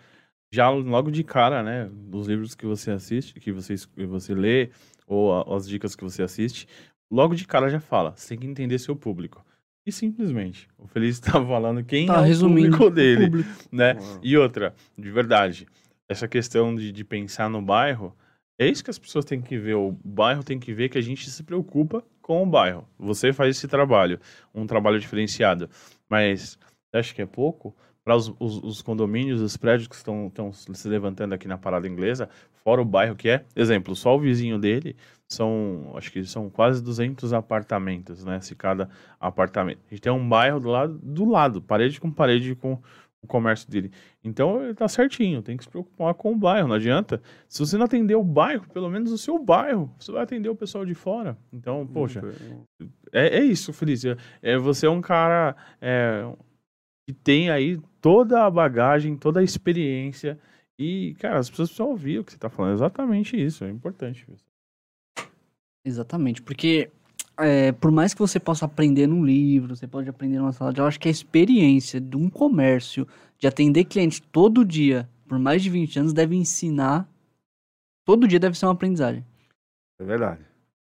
[0.52, 4.70] já logo de cara, né, dos livros que você assiste, que você, que você lê,
[5.06, 6.66] ou as dicas que você assiste,
[7.14, 9.44] logo de cara já fala, você tem que entender seu público.
[9.86, 13.50] E simplesmente, o Feliz estava falando quem tá, é o público dele, público.
[13.70, 13.96] né?
[14.22, 15.66] E outra, de verdade,
[16.08, 18.16] essa questão de, de pensar no bairro,
[18.58, 19.74] é isso que as pessoas têm que ver.
[19.74, 22.88] O bairro tem que ver que a gente se preocupa com o bairro.
[22.98, 24.18] Você faz esse trabalho,
[24.54, 25.68] um trabalho diferenciado.
[26.08, 26.58] Mas
[26.92, 27.76] acho que é pouco?
[28.02, 31.88] Para os, os, os, condomínios, os prédios que estão, estão se levantando aqui na parada
[31.88, 34.94] inglesa, fora o bairro que é, exemplo, só o vizinho dele
[35.34, 38.40] são, acho que são quase 200 apartamentos, né?
[38.40, 38.88] Se cada
[39.20, 39.80] apartamento.
[39.86, 42.78] A gente tem um bairro do lado, do lado, parede com parede com
[43.24, 43.90] o comércio dele.
[44.22, 47.20] Então ele tá certinho, tem que se preocupar com o bairro, não adianta.
[47.48, 50.54] Se você não atender o bairro, pelo menos o seu bairro, você vai atender o
[50.54, 51.36] pessoal de fora.
[51.52, 52.22] Então, poxa,
[53.12, 54.16] é, é isso, Felícia.
[54.42, 56.30] É, você é um cara é,
[57.06, 60.38] que tem aí toda a bagagem, toda a experiência.
[60.78, 62.74] E, cara, as pessoas precisam ouvir o que você tá falando.
[62.74, 64.26] exatamente isso, é importante.
[65.84, 66.90] Exatamente, porque
[67.38, 70.80] é, por mais que você possa aprender num livro, você pode aprender numa sala de
[70.80, 73.06] aula, acho que a experiência de um comércio,
[73.38, 77.08] de atender clientes todo dia, por mais de 20 anos, deve ensinar.
[78.04, 79.24] Todo dia deve ser uma aprendizagem.
[79.98, 80.42] É verdade.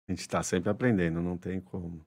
[0.07, 2.05] A gente está sempre aprendendo, não tem como.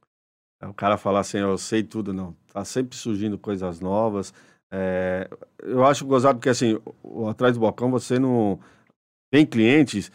[0.61, 2.35] É, o cara falar assim, eu sei tudo, não.
[2.53, 4.33] Tá sempre surgindo coisas novas.
[4.70, 5.29] É,
[5.62, 6.79] eu acho gozado porque, assim,
[7.31, 8.59] atrás do balcão você não.
[9.31, 10.11] Tem clientes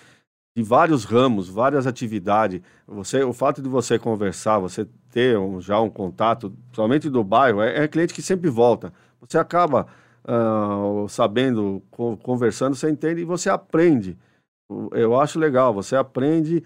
[0.55, 2.61] de vários ramos, várias atividades.
[2.87, 7.61] Você, o fato de você conversar, você ter um, já um contato, somente do bairro,
[7.61, 8.91] é, é, cliente que sempre volta.
[9.21, 9.87] Você acaba
[10.25, 11.81] uh, sabendo,
[12.21, 14.17] conversando, você entende e você aprende.
[14.91, 16.63] Eu acho legal, você aprende.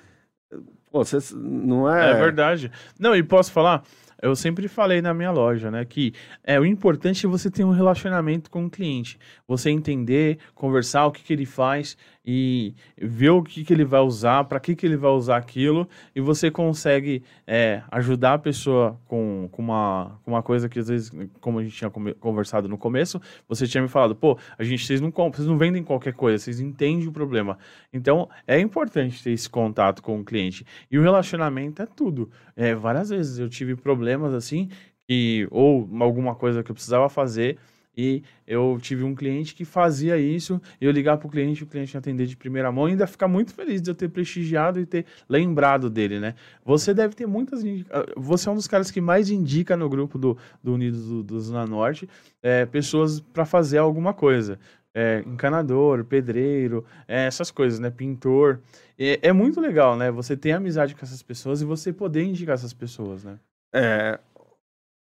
[0.92, 2.12] Você não é.
[2.12, 2.72] É verdade.
[3.00, 3.84] Não, e posso falar?
[4.22, 6.14] Eu sempre falei na minha loja, né, que
[6.46, 11.12] é o importante é você ter um relacionamento com o cliente, você entender, conversar o
[11.12, 14.86] que, que ele faz e ver o que, que ele vai usar, para que, que
[14.86, 20.32] ele vai usar aquilo, e você consegue é, ajudar a pessoa com, com, uma, com
[20.32, 23.90] uma coisa que às vezes, como a gente tinha conversado no começo, você tinha me
[23.90, 27.58] falado, pô, a gente, vocês não, vocês não vendem qualquer coisa, vocês entendem o problema.
[27.92, 30.66] Então, é importante ter esse contato com o cliente.
[30.90, 32.30] E o relacionamento é tudo.
[32.56, 34.70] É, várias vezes eu tive problemas assim,
[35.10, 37.58] e, ou alguma coisa que eu precisava fazer,
[37.96, 41.96] E eu tive um cliente que fazia isso, eu ligar para o cliente, o cliente
[41.96, 45.06] atender de primeira mão, e ainda ficar muito feliz de eu ter prestigiado e ter
[45.30, 46.34] lembrado dele, né?
[46.66, 47.64] Você deve ter muitas.
[47.92, 51.24] Ah, você é um dos caras que mais indica no grupo do, do Unidos do,
[51.24, 52.10] do Zona Norte
[52.42, 54.60] é, pessoas para fazer alguma coisa.
[54.96, 57.90] É, encanador, pedreiro, é, essas coisas, né?
[57.90, 58.60] Pintor.
[58.98, 60.12] É, é muito legal, né?
[60.12, 63.40] Você ter amizade com essas pessoas e você poder indicar essas pessoas, né?
[63.74, 64.20] É,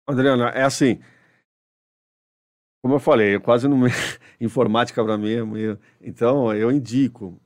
[0.06, 0.98] Adriana, é assim.
[2.82, 3.78] Como eu falei, eu quase não.
[4.40, 5.78] Informática para mim é meio.
[6.00, 7.40] Então, eu indico.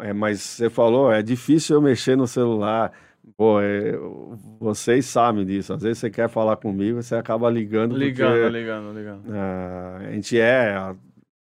[0.00, 2.92] É, mas você falou, é difícil eu mexer no celular.
[3.36, 3.92] Pô, é,
[4.58, 5.72] vocês sabem disso.
[5.72, 7.96] Às vezes você quer falar comigo, você acaba ligando.
[7.96, 9.28] Ligando, porque, ligando, ligando.
[9.28, 10.94] Uh, a gente é,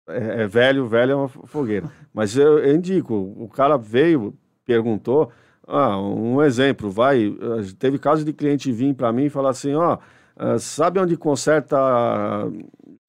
[0.08, 1.90] é, é, velho, velho é uma fogueira.
[2.14, 5.32] Mas eu, eu, indico, o cara veio, perguntou.
[5.68, 7.34] Ah, um exemplo, vai.
[7.80, 9.98] Teve caso de cliente vir para mim e falar assim: ó,
[10.38, 11.78] uh, sabe onde conserta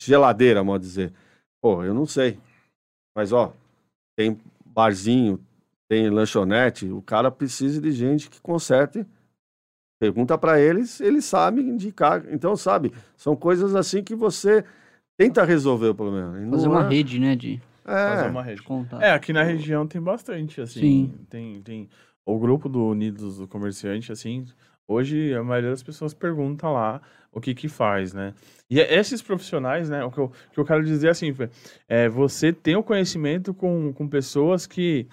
[0.06, 1.12] geladeira, modo dizer?
[1.60, 2.38] Pô, eu não sei.
[3.16, 3.52] Mas, ó,
[4.16, 5.40] tem barzinho,
[5.88, 9.06] tem lanchonete, o cara precisa de gente que conserte.
[10.00, 12.24] Pergunta para eles, eles sabem indicar.
[12.30, 14.64] Então, sabe, são coisas assim que você
[15.16, 16.34] tenta resolver o problema.
[16.50, 16.88] Fazer uma é...
[16.88, 17.62] rede, né, de...
[17.86, 18.62] É, Fazer uma rede.
[19.00, 20.80] É, aqui na região tem bastante, assim.
[20.80, 21.14] Sim.
[21.28, 21.88] Tem, tem
[22.26, 24.46] o grupo do Unidos do Comerciante, assim,
[24.86, 27.00] hoje a maioria das pessoas pergunta lá
[27.32, 28.32] o que que faz, né?
[28.70, 31.34] E é esses profissionais, né, o que eu, que eu quero dizer assim,
[31.88, 35.08] é você tem o conhecimento com, com pessoas que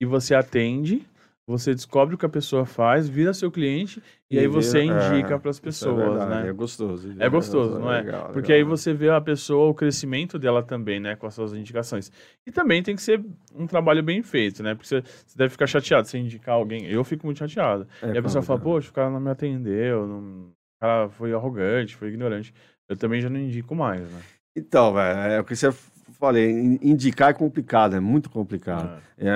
[0.00, 1.06] e você atende,
[1.46, 5.34] você descobre o que a pessoa faz, vira seu cliente e, e aí você indica
[5.34, 6.48] é, para as é pessoas, é né?
[6.48, 7.14] É gostoso.
[7.16, 8.02] É gostoso, não é?
[8.02, 8.68] Legal, Porque legal.
[8.68, 12.10] aí você vê a pessoa, o crescimento dela também, né, com as suas indicações.
[12.44, 14.74] E também tem que ser um trabalho bem feito, né?
[14.74, 16.84] Porque você, você deve ficar chateado se indicar alguém.
[16.86, 17.86] Eu fico muito chateado.
[18.02, 20.48] É, e a pessoa fala, poxa, o cara não me atendeu, não...
[20.48, 22.52] o cara foi arrogante, foi ignorante.
[22.88, 24.20] Eu também já não indico mais, né?
[24.56, 25.70] Então, velho, é o que você
[26.18, 29.00] falei, indicar é complicado, é muito complicado.
[29.18, 29.28] É.
[29.28, 29.32] É,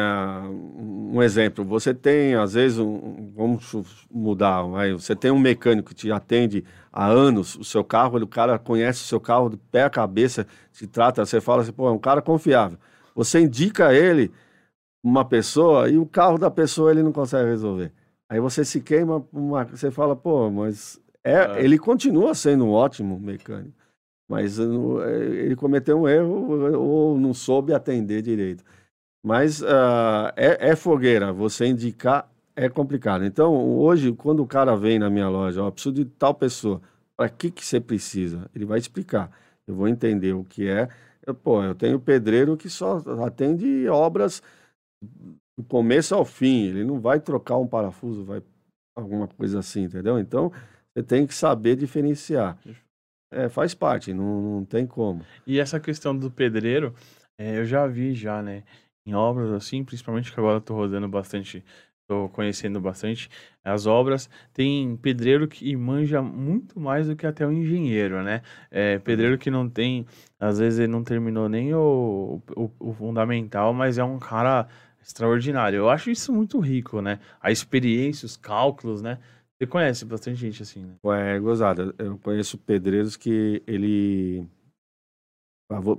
[0.49, 5.95] um exemplo, você tem, às vezes, um, vamos mudar, vai, você tem um mecânico que
[5.95, 9.57] te atende há anos o seu carro, ele, o cara conhece o seu carro de
[9.57, 12.79] pé a cabeça, se trata, você fala assim, pô, é um cara confiável.
[13.14, 14.31] Você indica ele
[15.03, 17.93] uma pessoa e o carro da pessoa ele não consegue resolver.
[18.29, 21.64] Aí você se queima, uma, você fala, pô, mas é, é.
[21.64, 23.80] ele continua sendo um ótimo mecânico
[24.31, 28.62] mas é, ele cometeu um erro ou não soube atender direito.
[29.27, 33.25] Mas uh, é, é, fogueira, você indicar é complicado.
[33.25, 36.81] Então, hoje, quando o cara vem na minha loja, ó, preciso de tal pessoa,
[37.16, 38.49] para que, que você precisa?
[38.55, 39.33] Ele vai explicar.
[39.66, 40.88] Eu vou entender o que é.
[41.27, 44.40] Eu, pô, eu tenho pedreiro que só atende obras
[45.59, 46.66] do começo ao fim.
[46.66, 48.40] Ele não vai trocar um parafuso, vai
[48.97, 50.21] alguma coisa assim, entendeu?
[50.21, 50.53] Então,
[50.95, 52.57] você tem que saber diferenciar.
[53.33, 55.25] É, faz parte, não, não tem como.
[55.47, 56.95] E essa questão do pedreiro,
[57.38, 58.64] é, eu já vi já, né?
[59.07, 61.64] Em obras assim, principalmente que agora eu tô rodando bastante,
[62.09, 63.31] tô conhecendo bastante
[63.64, 64.29] as obras.
[64.53, 68.43] Tem pedreiro que manja muito mais do que até o engenheiro, né?
[68.71, 70.07] É, pedreiro que não tem,
[70.38, 74.66] às vezes ele não terminou nem o, o, o fundamental, mas é um cara
[75.03, 75.77] extraordinário.
[75.79, 77.21] Eu acho isso muito rico, né?
[77.40, 79.19] A experiência, os cálculos, né?
[79.61, 80.96] Você conhece bastante gente assim, né?
[81.35, 81.94] É gozada.
[81.99, 84.49] Eu conheço pedreiros que ele.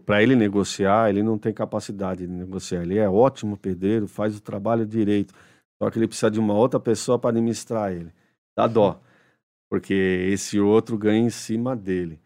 [0.03, 2.81] Para ele negociar, ele não tem capacidade de negociar.
[2.81, 5.33] Ele é ótimo pedreiro, faz o trabalho direito.
[5.81, 8.11] Só que ele precisa de uma outra pessoa para administrar ele.
[8.57, 8.99] Dá dó.
[9.69, 12.19] Porque esse outro ganha em cima dele.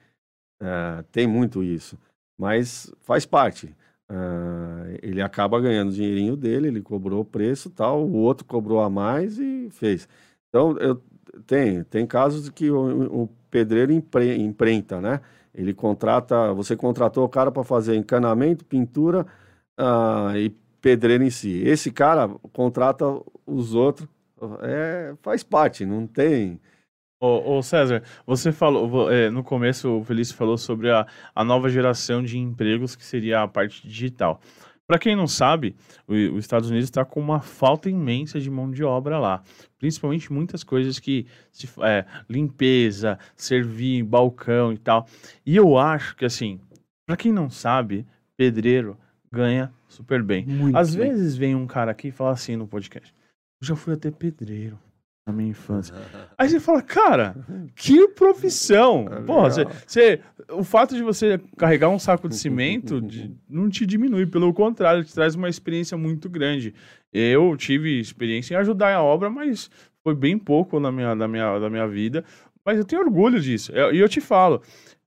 [0.62, 2.00] É, tem muito isso.
[2.40, 3.76] Mas faz parte.
[4.10, 8.80] Uh, ele acaba ganhando o dinheirinho dele, ele cobrou o preço tal, o outro cobrou
[8.80, 10.08] a mais e fez.
[10.50, 11.02] Então, eu,
[11.46, 15.22] tem, tem casos que o, o pedreiro empre, empreita, né?
[15.54, 19.26] Ele contrata, você contratou o cara para fazer encanamento, pintura
[19.80, 20.50] uh, e
[20.82, 21.62] pedreiro em si.
[21.64, 23.06] Esse cara contrata
[23.46, 24.08] os outros,
[24.62, 26.60] é, faz parte, não tem.
[27.20, 31.70] Ô, ô César, você falou, é, no começo o Felício falou sobre a, a nova
[31.70, 34.42] geração de empregos, que seria a parte digital.
[34.88, 35.76] Para quem não sabe,
[36.08, 39.44] os Estados Unidos está com uma falta imensa de mão de obra lá.
[39.80, 41.26] Principalmente muitas coisas que.
[41.52, 45.08] Se, é, limpeza, servir, balcão e tal.
[45.44, 46.60] E eu acho que, assim,
[47.06, 48.06] para quem não sabe,
[48.38, 48.96] pedreiro
[49.32, 50.46] ganha super bem.
[50.46, 51.10] Muito Às bem.
[51.10, 53.14] vezes vem um cara aqui e fala assim no podcast:
[53.62, 54.80] Eu já fui até pedreiro
[55.26, 55.94] na minha infância.
[56.38, 57.36] Aí você fala, cara,
[57.76, 59.08] que profissão!
[59.12, 60.20] É Porra, você, você,
[60.52, 65.04] o fato de você carregar um saco de cimento de, não te diminui, pelo contrário,
[65.04, 66.76] te traz uma experiência muito grande.
[67.12, 69.70] Eu tive experiência em ajudar a obra, mas
[70.04, 72.24] foi bem pouco na minha, na minha, na minha vida.
[72.64, 73.72] Mas eu tenho orgulho disso.
[73.74, 74.62] E eu, eu, te falo,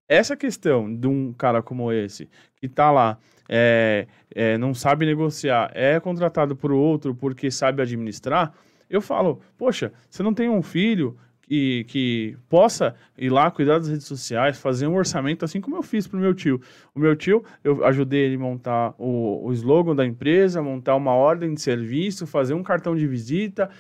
[0.08, 5.70] essa questão de um cara como esse, que tá lá, é, é, não sabe negociar,
[5.74, 8.52] é contratado por outro porque sabe administrar,
[8.88, 11.16] eu falo, poxa, você não tem um filho
[11.48, 15.82] que, que possa ir lá cuidar das redes sociais, fazer um orçamento, assim como eu
[15.82, 16.60] fiz para o meu tio.
[16.94, 21.14] O meu tio, eu ajudei ele a montar o, o slogan da empresa, montar uma
[21.14, 23.70] ordem de serviço, fazer um cartão de visita.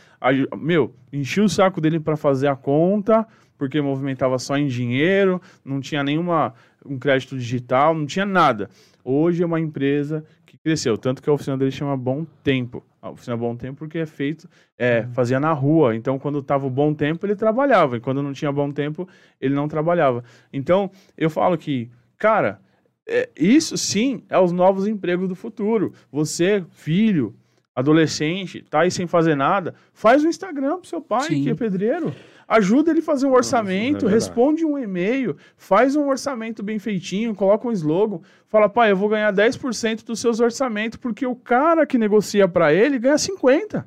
[0.56, 3.26] meu, enchi o saco dele para fazer a conta,
[3.58, 6.54] porque movimentava só em dinheiro, não tinha nenhuma
[6.86, 8.70] um crédito digital, não tinha nada.
[9.04, 13.10] Hoje é uma empresa que cresceu, tanto que a oficina dele chama Bom Tempo a
[13.10, 15.12] oficina Bom Tempo porque é feito, é, uhum.
[15.12, 15.94] fazia na rua.
[15.94, 17.96] Então, quando estava o bom tempo, ele trabalhava.
[17.96, 19.08] E quando não tinha bom tempo,
[19.40, 20.24] ele não trabalhava.
[20.52, 22.60] Então, eu falo que, cara,
[23.08, 25.92] é, isso sim é os novos empregos do futuro.
[26.12, 27.34] Você, filho,
[27.74, 31.44] adolescente, tá aí sem fazer nada, faz um Instagram pro seu pai, sim.
[31.44, 32.12] que é pedreiro.
[32.48, 37.34] Ajuda ele a fazer um orçamento, é responde um e-mail, faz um orçamento bem feitinho,
[37.34, 41.84] coloca um slogan, fala, pai, eu vou ganhar 10% dos seus orçamentos, porque o cara
[41.84, 43.84] que negocia para ele ganha 50%.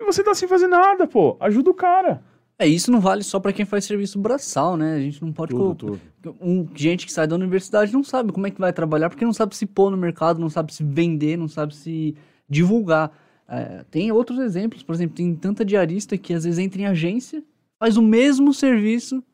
[0.00, 1.36] E você tá sem fazer nada, pô.
[1.38, 2.20] Ajuda o cara.
[2.58, 4.96] É, isso não vale só para quem faz serviço braçal, né?
[4.96, 5.54] A gente não pode...
[5.54, 6.36] Tudo, tudo.
[6.40, 9.32] Um, gente que sai da universidade não sabe como é que vai trabalhar, porque não
[9.32, 12.16] sabe se pôr no mercado, não sabe se vender, não sabe se
[12.48, 13.16] divulgar.
[13.48, 17.44] É, tem outros exemplos, por exemplo, tem tanta diarista que às vezes entra em agência
[17.82, 19.24] faz o mesmo serviço,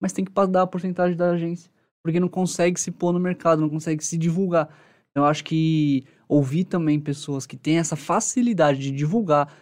[0.00, 1.68] mas tem que dar a porcentagem da agência,
[2.04, 4.68] porque não consegue se pôr no mercado, não consegue se divulgar.
[5.12, 9.52] Eu acho que ouvir também pessoas que têm essa facilidade de divulgar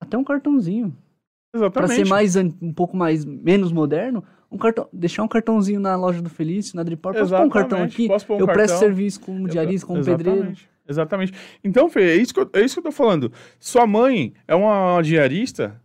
[0.00, 0.92] até um cartãozinho.
[1.72, 6.20] Para ser mais um pouco mais menos moderno, um cartão, deixar um cartãozinho na loja
[6.20, 8.08] do Felício, na Dripar, posso pôr um cartão aqui?
[8.08, 8.46] Um eu cartão.
[8.48, 10.24] presto serviço como diarista, como Exatamente.
[10.24, 10.56] pedreiro.
[10.88, 11.32] Exatamente.
[11.62, 13.30] Então, Fê, é isso, que eu, é isso que eu tô falando.
[13.60, 15.80] Sua mãe é uma diarista,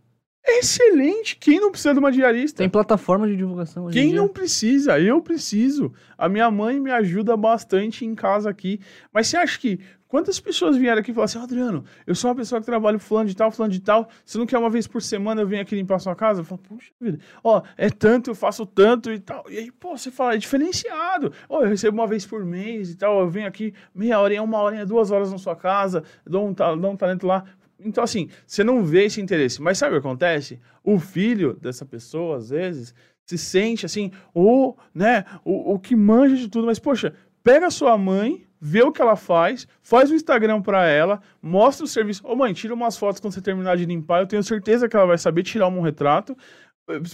[0.58, 1.36] excelente.
[1.36, 2.58] Quem não precisa de uma diarista?
[2.58, 4.98] Tem plataforma de divulgação hoje Quem não precisa?
[4.98, 5.92] Eu preciso.
[6.16, 8.80] A minha mãe me ajuda bastante em casa aqui.
[9.12, 12.36] Mas você acha que quantas pessoas vieram aqui e falaram assim, Adriano, eu sou uma
[12.36, 15.02] pessoa que trabalha fulano de tal, fulano de tal, você não quer uma vez por
[15.02, 16.40] semana eu venho aqui limpar a sua casa?
[16.40, 19.44] Eu falo, puxa vida, ó, é tanto, eu faço tanto e tal.
[19.48, 21.32] E aí, pô, você fala, é diferenciado.
[21.48, 24.58] Ó, eu recebo uma vez por mês e tal, eu venho aqui meia hora, uma
[24.58, 27.44] hora, duas horas na sua casa, dou um, dou um talento lá.
[27.78, 29.62] Então, assim, você não vê esse interesse.
[29.62, 30.60] Mas sabe o que acontece?
[30.82, 36.36] O filho dessa pessoa, às vezes, se sente assim, o, né, o, o que manja
[36.36, 36.66] de tudo.
[36.66, 40.86] Mas, poxa, pega a sua mãe, vê o que ela faz, faz o Instagram para
[40.86, 42.26] ela, mostra o serviço.
[42.26, 44.20] Ô, mãe, tira umas fotos quando você terminar de limpar.
[44.20, 46.36] Eu tenho certeza que ela vai saber tirar um retrato.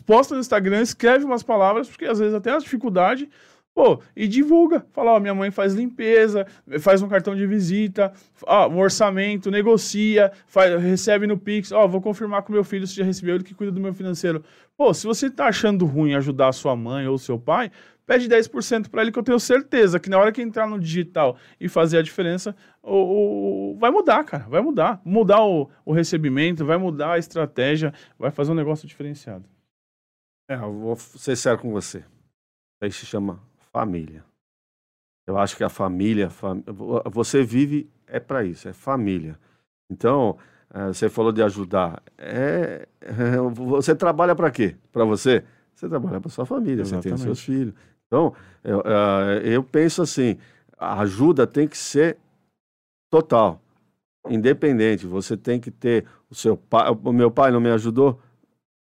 [0.07, 3.29] Posta no Instagram, escreve umas palavras, porque às vezes até as dificuldades
[3.75, 4.87] Pô, e divulga.
[4.93, 6.47] Fala, ó, minha mãe faz limpeza,
[6.79, 8.13] faz um cartão de visita,
[8.47, 12.95] ó, um orçamento, negocia, faz, recebe no Pix, ó, vou confirmar com meu filho se
[12.95, 14.45] já recebeu, ele que cuida do meu financeiro.
[14.77, 17.71] Pô, se você tá achando ruim ajudar a sua mãe ou seu pai,
[18.07, 21.37] pede 10% para ele que eu tenho certeza que na hora que entrar no digital
[21.61, 25.03] e fazer a diferença, o, o vai mudar, cara, vai mudar.
[25.05, 29.45] Mudar o, o recebimento, vai mudar a estratégia, vai fazer um negócio diferenciado.
[30.49, 32.05] É, eu vou ser sério com você.
[32.81, 33.41] Aí se chama
[33.75, 34.25] família.
[35.27, 36.63] Eu acho que a família, fam...
[37.11, 39.37] você vive é para isso, é família.
[39.91, 40.39] Então,
[40.73, 42.01] eh, você falou de ajudar.
[42.17, 42.87] É,
[43.53, 44.77] você trabalha para quê?
[44.93, 45.43] Para você?
[45.75, 47.03] Você trabalha para sua família, Exatamente.
[47.03, 47.75] você tem seus filhos.
[48.07, 48.33] Então,
[48.63, 50.39] eu, eh, eu penso assim,
[50.79, 52.17] a ajuda tem que ser
[53.11, 53.61] total,
[54.29, 55.05] independente.
[55.05, 56.89] Você tem que ter o seu pai.
[57.03, 58.21] O meu pai não me ajudou.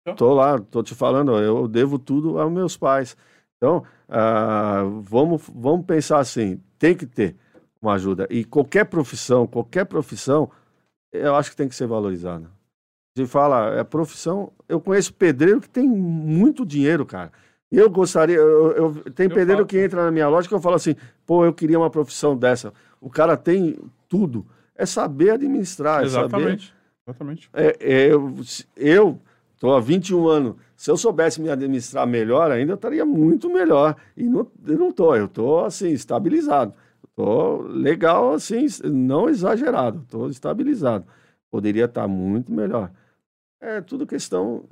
[0.07, 3.17] Estou lá, estou te falando, eu devo tudo aos meus pais.
[3.59, 7.37] Então, uh, vamos, vamos pensar assim: tem que ter
[7.83, 8.27] uma ajuda.
[8.31, 10.51] E qualquer profissão, qualquer profissão,
[11.13, 12.51] eu acho que tem que ser valorizada.
[13.17, 14.53] Se fala, é profissão.
[14.69, 17.33] Eu conheço pedreiro que tem muito dinheiro, cara.
[17.71, 18.37] Eu gostaria.
[18.37, 19.67] Eu, eu tem eu pedreiro falo.
[19.67, 20.95] que entra na minha loja que eu falo assim:
[21.27, 22.73] pô, eu queria uma profissão dessa.
[23.01, 23.77] O cara tem
[24.09, 24.47] tudo.
[24.75, 26.05] É saber administrar.
[26.05, 26.73] Exatamente.
[27.07, 27.51] É saber, Exatamente.
[27.53, 28.35] É, é, eu,
[28.77, 29.21] eu
[29.59, 30.55] Estou há 21 anos.
[30.79, 33.97] Se eu soubesse me administrar melhor, ainda estaria muito melhor.
[34.17, 36.73] E não, eu não estou, eu estou assim, estabilizado.
[37.03, 41.05] Estou legal, assim, não exagerado, estou estabilizado.
[41.51, 42.93] Poderia estar muito melhor.
[43.61, 44.69] É tudo questão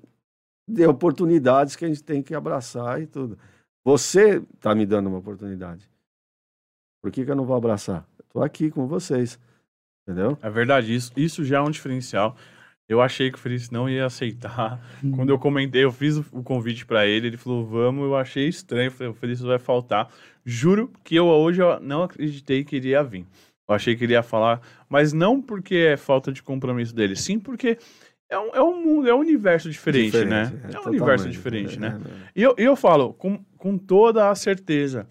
[0.69, 3.37] de oportunidades que a gente tem que abraçar e tudo.
[3.85, 5.91] Você está me dando uma oportunidade.
[7.03, 8.07] Por que, que eu não vou abraçar?
[8.21, 9.41] Estou aqui com vocês.
[10.07, 10.39] Entendeu?
[10.41, 12.37] É verdade, isso, isso já é um diferencial.
[12.89, 14.81] Eu achei que o Felício não ia aceitar.
[15.03, 15.11] Uhum.
[15.13, 18.91] Quando eu comentei, eu fiz o convite para ele, ele falou, vamos, eu achei estranho,
[18.91, 20.09] falei, o Felício vai faltar.
[20.45, 23.27] Juro que eu hoje eu não acreditei que iria vir.
[23.69, 27.41] Eu achei que ele ia falar, mas não porque é falta de compromisso dele, sim
[27.41, 27.77] porque
[28.31, 30.63] é um, é um mundo, é um universo diferente, diferente né?
[30.73, 31.99] É, é um universo diferente, né?
[32.01, 32.31] É, é.
[32.37, 35.09] E eu, eu falo, com, com toda a certeza.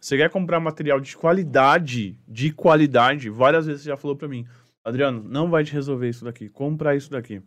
[0.00, 4.46] Você quer comprar material de qualidade, de qualidade, várias vezes você já falou para mim,
[4.88, 7.42] Adriano, não vai te resolver isso daqui, compra isso daqui.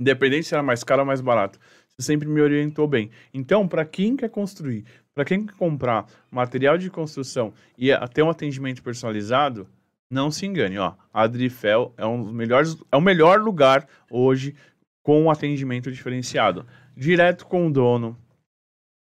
[0.00, 1.58] Independente se era mais caro ou mais barato.
[1.88, 3.10] Você sempre me orientou bem.
[3.34, 4.84] Então, para quem quer construir,
[5.14, 9.68] para quem quer comprar material de construção e ter um atendimento personalizado,
[10.10, 10.94] não se engane, ó.
[11.12, 14.54] A Adrifel é um dos melhores, é o melhor lugar hoje
[15.02, 16.64] com atendimento diferenciado.
[16.96, 18.16] Direto com o dono,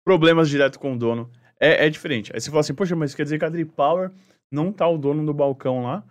[0.05, 1.29] problemas direto com o dono,
[1.59, 2.31] é, é diferente.
[2.33, 4.11] Aí você fala assim, poxa, mas quer dizer que a Adripower
[4.51, 6.03] não tá o dono do balcão lá?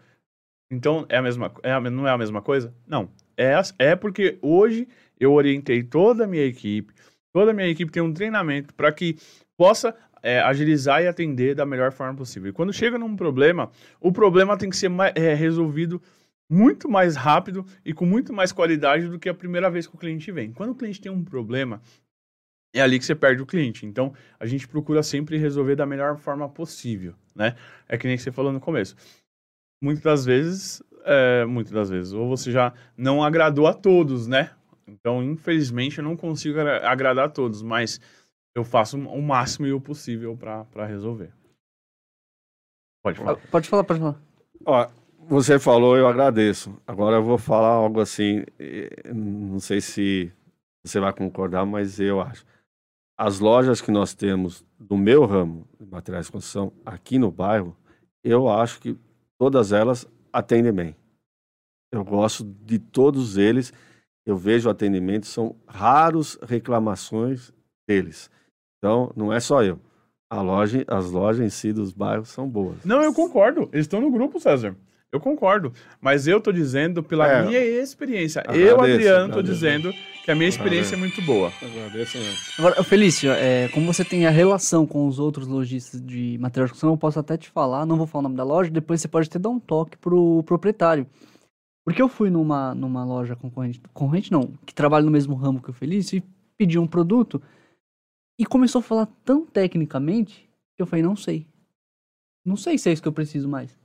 [0.70, 2.74] Então, é a mesma, é a, não é a mesma coisa?
[2.86, 3.10] Não.
[3.36, 4.88] É, é porque hoje
[5.18, 6.92] eu orientei toda a minha equipe,
[7.32, 9.16] toda a minha equipe tem um treinamento para que
[9.56, 12.48] possa é, agilizar e atender da melhor forma possível.
[12.48, 16.00] E quando chega num problema, o problema tem que ser mais, é, resolvido
[16.50, 19.98] muito mais rápido e com muito mais qualidade do que a primeira vez que o
[19.98, 20.52] cliente vem.
[20.52, 21.80] Quando o cliente tem um problema,
[22.74, 23.86] é ali que você perde o cliente.
[23.86, 27.54] Então, a gente procura sempre resolver da melhor forma possível, né?
[27.88, 28.96] É que nem você falou no começo.
[29.84, 34.50] Muitas das vezes, é, muitas das vezes, ou você já não agradou a todos, né?
[34.88, 38.00] Então, infelizmente, eu não consigo agradar a todos, mas
[38.56, 41.34] eu faço o máximo e o possível para resolver.
[43.02, 43.36] Pode falar.
[43.50, 44.22] Pode falar, pode falar.
[44.64, 44.88] Ó,
[45.28, 46.74] você falou, eu agradeço.
[46.86, 48.42] Agora eu vou falar algo assim,
[49.14, 50.32] não sei se
[50.82, 52.46] você vai concordar, mas eu acho.
[53.18, 57.76] As lojas que nós temos do meu ramo de materiais de construção aqui no bairro,
[58.24, 58.96] eu acho que
[59.38, 60.96] todas elas atendem bem.
[61.92, 63.72] Eu gosto de todos eles.
[64.26, 67.52] Eu vejo atendimento, são raros reclamações
[67.86, 68.30] deles.
[68.78, 69.78] Então, não é só eu.
[70.32, 72.84] Loja, as lojas em si dos bairros são boas.
[72.84, 73.68] Não, eu concordo.
[73.72, 74.76] Eles estão no grupo, César.
[75.14, 75.72] Eu concordo.
[76.00, 78.40] Mas eu tô dizendo pela é, minha experiência.
[78.40, 79.94] Agradeço, eu, Adriano, tô dizendo
[80.24, 81.16] que a minha experiência agradeço.
[81.16, 81.52] é muito boa.
[81.62, 82.36] Agradeço mesmo.
[82.58, 86.72] Agora, Felício, é, como você tem a relação com os outros lojistas de material de
[86.72, 89.06] construção, eu posso até te falar, não vou falar o nome da loja, depois você
[89.06, 91.06] pode até dar um toque pro proprietário.
[91.84, 95.70] Porque eu fui numa, numa loja concorrente, concorrente não, que trabalha no mesmo ramo que
[95.70, 96.24] o Felício, e
[96.58, 97.40] pedi um produto,
[98.36, 101.46] e começou a falar tão tecnicamente, que eu falei, não sei.
[102.44, 103.83] Não sei se é isso que eu preciso mais.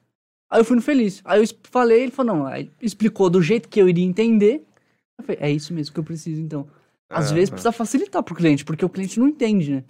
[0.49, 1.21] Aí eu fui no Feliz.
[1.23, 2.45] Aí eu falei, ele falou, não.
[2.47, 4.65] Aí explicou do jeito que eu iria entender.
[5.17, 6.67] Eu falei, é isso mesmo que eu preciso, então.
[7.09, 7.51] Às é, vezes é.
[7.51, 9.83] precisa facilitar pro cliente, porque o cliente não entende, né?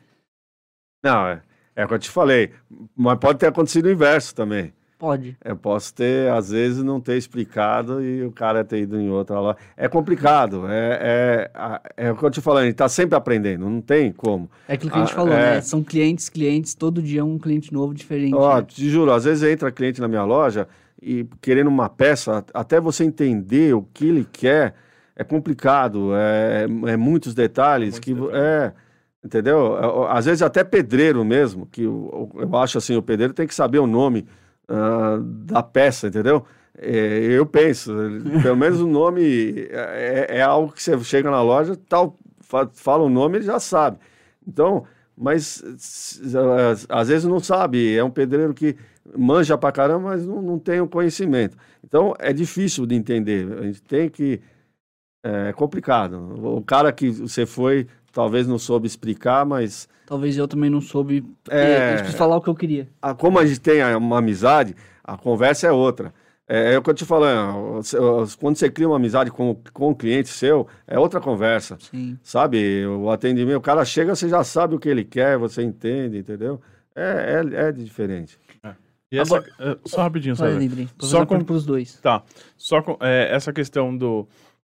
[1.04, 1.42] Não, é,
[1.76, 2.54] é o que eu te falei.
[2.96, 4.74] Mas pode ter acontecido o inverso também.
[5.00, 5.38] Pode.
[5.46, 9.40] Eu posso ter, às vezes, não ter explicado e o cara ter ido em outra
[9.40, 9.56] lá.
[9.78, 10.66] É complicado.
[10.68, 11.50] É,
[11.96, 14.52] é, é o que eu te falando, a gente está sempre aprendendo, não tem como.
[14.68, 15.56] É aquilo que a gente ah, falou, é...
[15.56, 15.62] né?
[15.62, 18.36] São clientes, clientes, todo dia um cliente novo, diferente.
[18.36, 18.66] Ó, né?
[18.68, 20.68] te juro, às vezes entra cliente na minha loja
[21.02, 24.74] e querendo uma peça, até você entender o que ele quer,
[25.16, 26.10] é complicado.
[26.14, 28.14] É, é muitos detalhes muitos que.
[28.14, 28.36] Detalhes.
[28.36, 28.74] É.
[29.24, 29.78] Entendeu?
[29.78, 33.56] É, às vezes até pedreiro mesmo, que eu, eu acho assim, o pedreiro tem que
[33.56, 34.26] saber o nome
[34.70, 36.46] uh, da peça, entendeu?
[36.78, 37.92] É, eu penso,
[38.42, 42.18] pelo menos o nome é, é, algo que você chega na loja, tal,
[42.74, 43.98] fala o nome, ele já sabe.
[44.48, 44.86] Então,
[45.18, 45.62] mas
[46.88, 48.78] às vezes não sabe, é um pedreiro que
[49.18, 51.58] manja pra caramba, mas não, não tem o conhecimento.
[51.84, 54.40] Então, é difícil de entender, a gente tem que...
[55.22, 56.16] É complicado.
[56.42, 61.24] O cara que você foi, talvez não soube explicar, mas Talvez eu também não soube
[61.52, 62.90] é, é, falar o que eu queria.
[63.00, 66.12] A, como a gente tem uma amizade, a conversa é outra.
[66.48, 67.80] É, é o que eu te falando,
[68.40, 71.78] quando você cria uma amizade com, com o cliente seu, é outra conversa.
[71.80, 72.18] Sim.
[72.24, 76.18] Sabe, o atendimento, o cara chega, você já sabe o que ele quer, você entende,
[76.18, 76.60] entendeu?
[76.96, 78.40] É, é, é diferente.
[78.64, 78.74] É.
[79.12, 80.46] E essa, Agora, é, só rapidinho, só,
[80.98, 82.00] só com os dois.
[82.02, 82.24] Tá.
[82.58, 84.28] Só com é, essa questão do,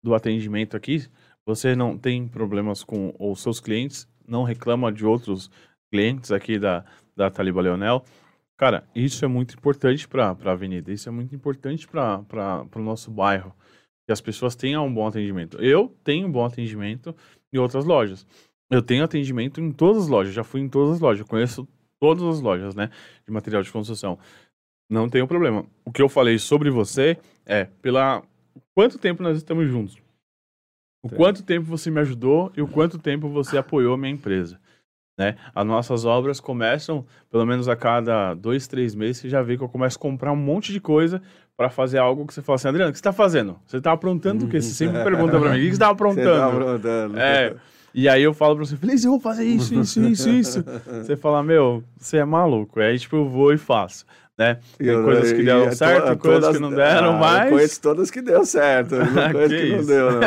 [0.03, 1.07] do atendimento aqui,
[1.47, 5.51] você não tem problemas com os seus clientes não reclama de outros
[5.91, 6.85] clientes aqui da,
[7.15, 8.03] da Taliba Leonel.
[8.57, 13.11] Cara, isso é muito importante para a avenida, isso é muito importante para o nosso
[13.11, 13.55] bairro,
[14.07, 15.59] que as pessoas tenham um bom atendimento.
[15.59, 17.15] Eu tenho um bom atendimento
[17.53, 18.27] em outras lojas.
[18.71, 21.69] Eu tenho atendimento em todas as lojas, já fui em todas as lojas, conheço
[22.01, 22.89] todas as lojas, né,
[23.27, 24.19] de material de construção.
[24.89, 25.65] Não tenho problema.
[25.85, 28.23] O que eu falei sobre você é pela
[28.75, 30.02] quanto tempo nós estamos juntos.
[31.03, 34.59] O quanto tempo você me ajudou e o quanto tempo você apoiou a minha empresa.
[35.19, 35.35] Né?
[35.55, 39.63] As nossas obras começam, pelo menos a cada dois, três meses, você já vê que
[39.63, 41.21] eu começo a comprar um monte de coisa
[41.57, 43.59] para fazer algo que você fala assim, Adriano, o que você está fazendo?
[43.67, 44.61] Você está aprontando o quê?
[44.61, 46.31] Você sempre pergunta para mim, o que você está aprontando?
[46.31, 47.19] Você tá aprontando.
[47.19, 47.55] É,
[47.95, 50.65] e aí eu falo para você, Feliz, eu vou fazer isso, isso, isso, isso.
[51.03, 52.81] você fala, meu, você é maluco.
[52.81, 54.07] Aí tipo, eu vou e faço
[54.39, 54.59] né?
[54.79, 57.51] Tem eu, coisas que deram certo, to, coisas todas, que não deram, ah, mas...
[57.51, 60.21] Conheço todas que deu certo, não coisas que, que não deu, não.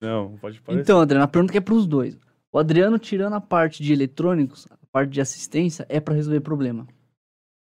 [0.00, 0.82] não, pode parecer.
[0.82, 2.18] Então, André, a pergunta que é para os dois.
[2.52, 6.86] O Adriano, tirando a parte de eletrônicos, a parte de assistência, é para resolver problema.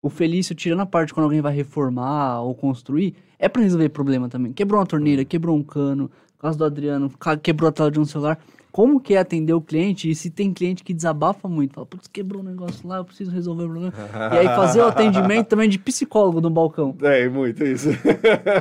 [0.01, 4.29] O Felício, tirando a parte quando alguém vai reformar ou construir, é para resolver problema
[4.29, 4.53] também.
[4.53, 7.11] Quebrou uma torneira, quebrou um cano, no caso do Adriano,
[7.41, 8.37] quebrou a tela de um celular.
[8.75, 10.09] Como que é atender o cliente?
[10.09, 13.31] E se tem cliente que desabafa muito, fala, putz, quebrou um negócio lá, eu preciso
[13.31, 13.93] resolver o problema.
[14.33, 16.93] e aí fazer o atendimento também de psicólogo no balcão.
[17.01, 17.87] É, muito isso.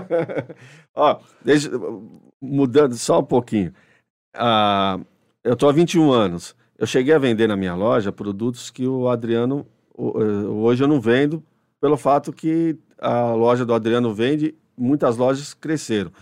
[0.94, 1.68] Ó, deixa,
[2.40, 3.72] mudando só um pouquinho.
[4.32, 5.00] Ah,
[5.42, 6.54] eu tô há 21 anos.
[6.78, 9.66] Eu cheguei a vender na minha loja produtos que o Adriano
[9.98, 11.42] eh, hoje eu não vendo
[11.80, 16.12] pelo fato que a loja do Adriano vende, muitas lojas cresceram.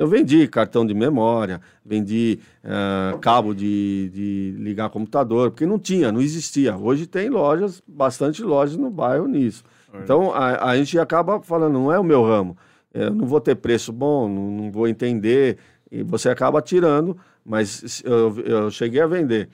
[0.00, 6.10] Eu vendi cartão de memória, vendi uh, cabo de, de, ligar computador, porque não tinha,
[6.10, 6.76] não existia.
[6.76, 9.62] Hoje tem lojas, bastante lojas no bairro nisso.
[10.02, 12.56] Então a, a gente acaba falando, não é o meu ramo,
[12.94, 15.58] eu não vou ter preço bom, não, não vou entender,
[15.90, 19.48] e você acaba tirando, mas eu, eu cheguei a vender.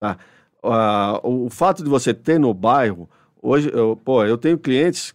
[0.00, 0.16] Tá?
[0.64, 3.08] Uh, o fato de você ter no bairro,
[3.42, 5.12] Hoje, eu, pô, eu tenho clientes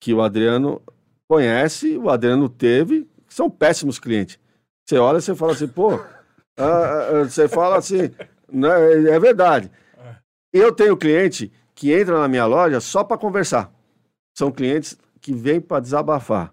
[0.00, 0.82] que o Adriano
[1.28, 4.38] conhece, o Adriano teve, que são péssimos clientes.
[4.86, 6.08] Você olha e você fala assim, pô, ah,
[6.56, 8.10] ah, você fala assim,
[8.50, 8.68] né,
[9.10, 9.70] é verdade.
[10.52, 13.70] Eu tenho cliente que entra na minha loja só para conversar.
[14.36, 16.52] São clientes que vêm para desabafar,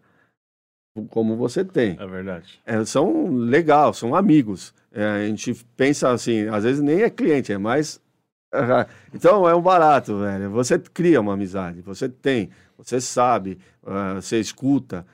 [1.10, 1.98] como você tem.
[2.00, 2.60] É verdade.
[2.66, 4.74] É, são legal, são amigos.
[4.92, 8.02] É, a gente pensa assim, às vezes nem é cliente, é mais
[9.14, 10.50] então é um barato, velho.
[10.52, 15.06] Você cria uma amizade, você tem, você sabe, uh, você escuta.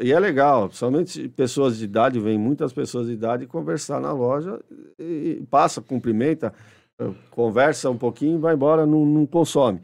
[0.00, 4.60] E é legal, somente pessoas de idade, vem muitas pessoas de idade conversar na loja
[4.98, 6.52] e, passa, cumprimenta,
[7.00, 9.80] uh, conversa um pouquinho, vai embora, não, não consome.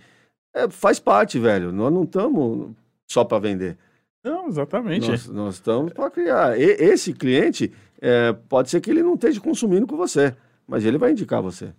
[0.54, 1.72] É, faz parte, velho.
[1.72, 2.72] Nós não estamos
[3.10, 3.78] só para vender.
[4.22, 5.08] Não, exatamente.
[5.30, 6.58] Nós, estamos para criar.
[6.58, 10.36] E, esse cliente, é, pode ser que ele não esteja consumindo com você,
[10.66, 11.72] mas ele vai indicar você.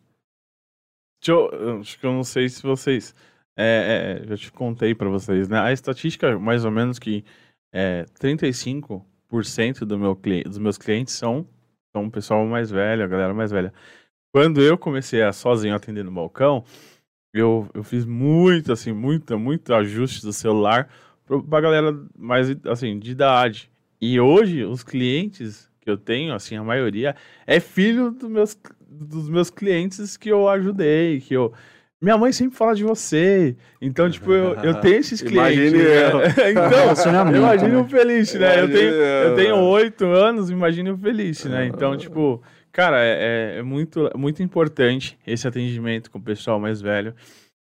[1.28, 3.14] Eu, acho que eu não sei se vocês.
[3.56, 5.60] É, é, já te contei para vocês, né?
[5.60, 7.26] A estatística, mais ou menos, que
[7.72, 11.48] é, 35% do meu, dos meus clientes são,
[11.92, 13.74] são o pessoal mais velho, a galera mais velha.
[14.34, 16.64] Quando eu comecei a sozinho atender no balcão,
[17.34, 20.90] eu, eu fiz muito, assim, muito, muito ajuste do celular
[21.50, 23.70] pra galera mais, assim, de idade.
[24.02, 27.16] E hoje, os clientes que eu tenho, assim, a maioria
[27.46, 28.58] é filho dos meus,
[28.88, 31.54] dos meus clientes que eu ajudei, que eu.
[32.02, 33.58] Minha mãe sempre fala de você.
[33.82, 35.58] Então, tipo, eu, eu tenho esses clientes.
[35.58, 36.12] Imagine né?
[36.12, 36.20] eu.
[36.52, 38.62] então, imagine o Feliz, né?
[38.62, 41.68] Eu tenho, eu tenho oito anos, imagine o Feliz, né?
[41.68, 42.42] Então, tipo,
[42.72, 47.14] cara, é, é, muito, muito importante esse atendimento com o pessoal mais velho.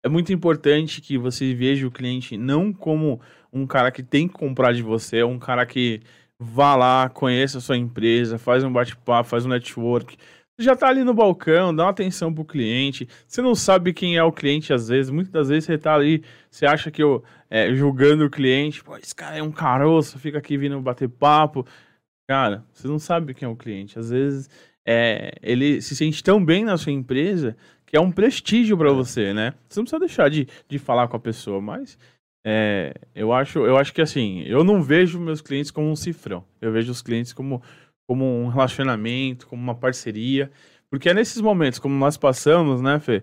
[0.03, 3.21] É muito importante que você veja o cliente não como
[3.53, 6.01] um cara que tem que comprar de você, é um cara que
[6.39, 10.17] vá lá, conheça a sua empresa, faz um bate-papo, faz um network
[10.59, 13.09] já tá ali no balcão, dá uma atenção pro cliente.
[13.27, 15.11] Você não sabe quem é o cliente às vezes.
[15.11, 18.97] Muitas das vezes você tá ali, você acha que eu é, julgando o cliente, pô,
[18.97, 21.67] esse cara é um caroço, fica aqui vindo bater papo.
[22.29, 23.99] Cara, você não sabe quem é o cliente.
[23.99, 24.49] Às vezes
[24.87, 29.35] é, ele se sente tão bem na sua empresa que é um prestígio para você,
[29.35, 29.53] né?
[29.69, 31.99] Você não precisa deixar de, de falar com a pessoa, mas
[32.45, 36.45] é, eu acho eu acho que assim, eu não vejo meus clientes como um cifrão.
[36.61, 37.63] Eu vejo os clientes como
[38.07, 40.51] como um relacionamento, como uma parceria.
[40.91, 43.23] Porque é nesses momentos, como nós passamos, né, Fê?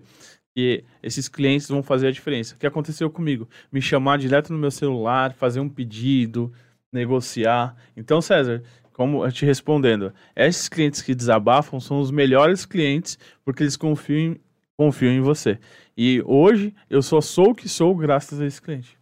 [0.54, 2.54] Que esses clientes vão fazer a diferença.
[2.54, 3.48] O que aconteceu comigo?
[3.70, 6.52] Me chamar direto no meu celular, fazer um pedido,
[6.92, 7.76] negociar.
[7.96, 8.62] Então, César,
[8.92, 14.36] como eu te respondendo, esses clientes que desabafam são os melhores clientes porque eles confiam,
[14.76, 15.58] confiam em você.
[15.96, 18.98] E hoje eu só sou o que sou graças a esse cliente.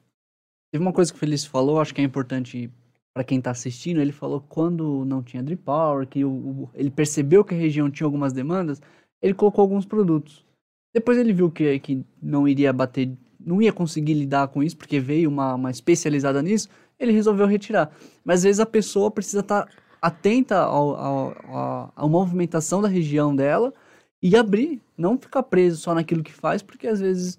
[0.71, 2.71] Teve uma coisa que o Felício falou, acho que é importante
[3.19, 6.89] para quem está assistindo, ele falou quando não tinha drip power, que o, o, ele
[6.89, 8.81] percebeu que a região tinha algumas demandas,
[9.21, 10.47] ele colocou alguns produtos.
[10.95, 13.11] Depois ele viu que, que não iria bater,
[13.45, 17.91] não ia conseguir lidar com isso, porque veio uma, uma especializada nisso, ele resolveu retirar.
[18.25, 22.87] Mas às vezes a pessoa precisa estar tá atenta ao, ao, ao, à movimentação da
[22.87, 23.75] região dela
[24.23, 27.37] e abrir, não ficar preso só naquilo que faz, porque às vezes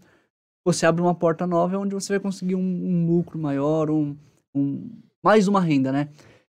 [0.65, 4.13] você abre uma porta nova onde você vai conseguir um, um lucro maior, um,
[4.53, 4.89] um
[5.23, 6.09] mais uma renda, né?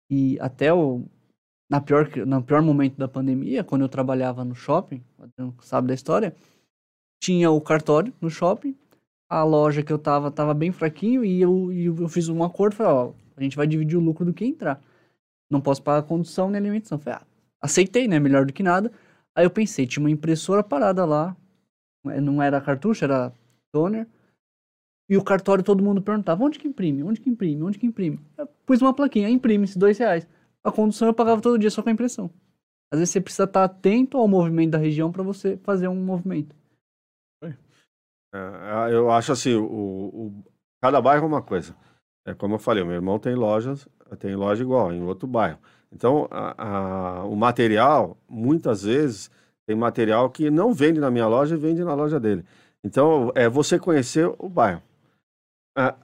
[0.10, 1.04] E até o
[1.70, 5.04] na pior no pior momento da pandemia, quando eu trabalhava no shopping,
[5.62, 6.36] sabe da história,
[7.22, 8.76] tinha o cartório no shopping,
[9.30, 12.92] a loja que eu tava tava bem fraquinho e eu, eu fiz um acordo, falei,
[12.92, 14.82] ó, a gente vai dividir o lucro do que entrar.
[15.50, 17.00] Não posso pagar condução nem alimentação.
[17.00, 17.26] Falei, ah,
[17.62, 18.20] aceitei, né?
[18.20, 18.92] Melhor do que nada.
[19.36, 21.36] Aí eu pensei, tinha uma impressora parada lá,
[22.04, 23.32] não era cartucho, era
[23.72, 24.08] toner.
[25.10, 27.02] E o cartório todo mundo perguntava, onde que imprime?
[27.04, 27.64] Onde que imprime?
[27.64, 28.20] Onde que imprime?
[28.38, 30.28] Eu pus uma plaquinha, imprime-se, dois reais.
[30.64, 32.30] A condução eu pagava todo dia só com a impressão.
[32.92, 36.56] Às vezes você precisa estar atento ao movimento da região para você fazer um movimento.
[38.32, 40.44] É, eu acho assim, o, o,
[40.82, 41.76] cada bairro é uma coisa.
[42.28, 43.88] É como eu falei, o meu irmão tem lojas,
[44.20, 45.58] tem loja igual em outro bairro.
[45.92, 49.32] Então, a, a, o material, muitas vezes,
[49.68, 52.46] tem material que não vende na minha loja e vende na loja dele.
[52.84, 54.84] Então, é você conhecer o bairro.
[55.80, 55.96] É,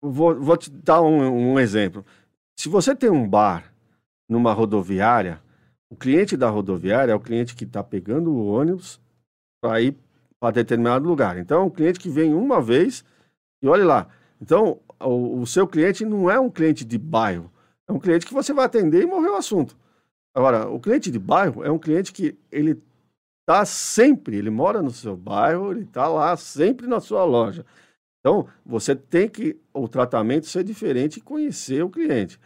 [0.00, 2.06] vou, vou, te dar um, um exemplo.
[2.56, 3.74] Se você tem um bar
[4.28, 5.42] numa rodoviária,
[5.90, 9.00] o cliente da rodoviária é o cliente que está pegando o ônibus
[9.60, 9.96] para ir
[10.38, 11.36] para determinado lugar.
[11.38, 13.04] Então, é um cliente que vem uma vez
[13.60, 14.08] e olhe lá.
[14.40, 17.50] Então, o, o, seu cliente não é um cliente de bairro,
[17.88, 19.76] é um cliente que você vai atender e morreu o assunto.
[20.32, 22.80] Agora, o cliente de bairro é um cliente que ele
[23.40, 27.66] está sempre, ele mora no seu bairro, ele está lá sempre na sua loja.
[28.20, 32.38] Então, você tem que, o tratamento ser diferente e conhecer o cliente.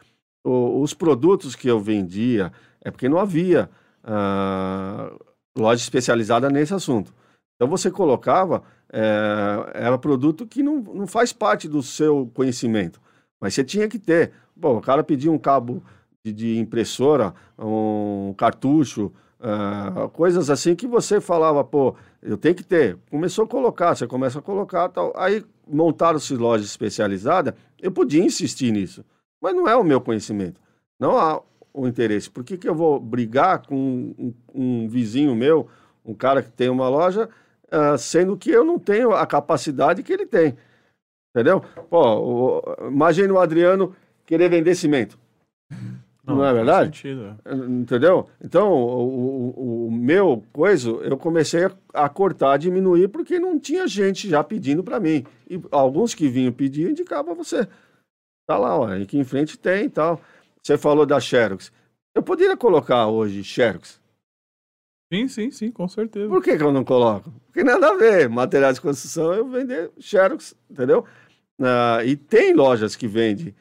[0.44, 3.68] O, os produtos que eu vendia, é porque não havia
[4.04, 5.18] uh,
[5.58, 7.12] loja especializada nesse assunto.
[7.56, 8.62] Então, você colocava,
[8.92, 13.00] é, era produto que não, não faz parte do seu conhecimento,
[13.40, 14.32] mas você tinha que ter.
[14.54, 15.82] Bom, o cara pedia um cabo
[16.24, 19.12] de, de impressora, um cartucho,
[19.44, 22.96] uh, coisas assim que você falava, pô, eu tenho que ter.
[23.10, 25.12] Começou a colocar, você começa a colocar tal.
[25.14, 29.04] Aí montaram-se lojas especializadas, eu podia insistir nisso,
[29.40, 30.60] mas não é o meu conhecimento.
[30.98, 31.40] Não há
[31.72, 32.30] o interesse.
[32.30, 35.68] Por que, que eu vou brigar com um, um vizinho meu,
[36.04, 37.28] um cara que tem uma loja,
[37.66, 40.56] uh, sendo que eu não tenho a capacidade que ele tem?
[41.34, 41.60] Entendeu?
[41.90, 45.18] Pô, imagine o Adriano querer vender cimento.
[46.26, 46.96] Não, não é verdade?
[46.96, 47.38] Sentido.
[47.44, 47.54] É.
[47.54, 48.28] Entendeu?
[48.42, 53.86] Então, o, o, o, meu coisa, eu comecei a, a, cortar, diminuir, porque não tinha
[53.86, 55.24] gente já pedindo para mim.
[55.48, 57.68] E alguns que vinham pedir, indicavam você.
[58.46, 60.20] Tá lá, ó, aqui em frente tem e tal.
[60.62, 61.70] Você falou da Xerox.
[62.14, 64.00] Eu poderia colocar hoje Xerox.
[65.12, 66.28] Sim, sim, sim, com certeza.
[66.28, 67.30] Por que, que eu não coloco?
[67.46, 68.28] Porque nada a ver.
[68.30, 71.04] Materiais de construção, eu vender Xerox, entendeu?
[71.60, 73.54] Uh, e tem lojas que vendem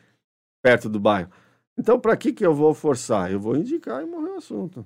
[0.64, 1.30] perto do bairro.
[1.78, 3.32] Então, para que, que eu vou forçar?
[3.32, 4.86] Eu vou indicar e morrer o assunto.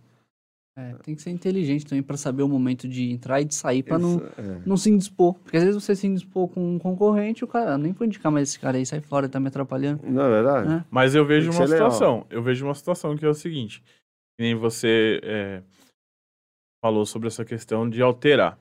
[0.77, 3.81] É, tem que ser inteligente também para saber o momento de entrar e de sair
[3.81, 4.61] para não, é.
[4.63, 5.33] não se indispor.
[5.33, 8.49] Porque às vezes você se indispor com um concorrente, o cara, nem vou indicar mais
[8.49, 10.03] esse cara aí, sai fora, tá me atrapalhando.
[10.07, 10.73] Não é verdade?
[10.75, 10.85] É.
[10.91, 12.27] Mas eu vejo uma situação, legal.
[12.29, 15.63] eu vejo uma situação que é o seguinte, que nem você é,
[16.79, 18.55] falou sobre essa questão de alterar.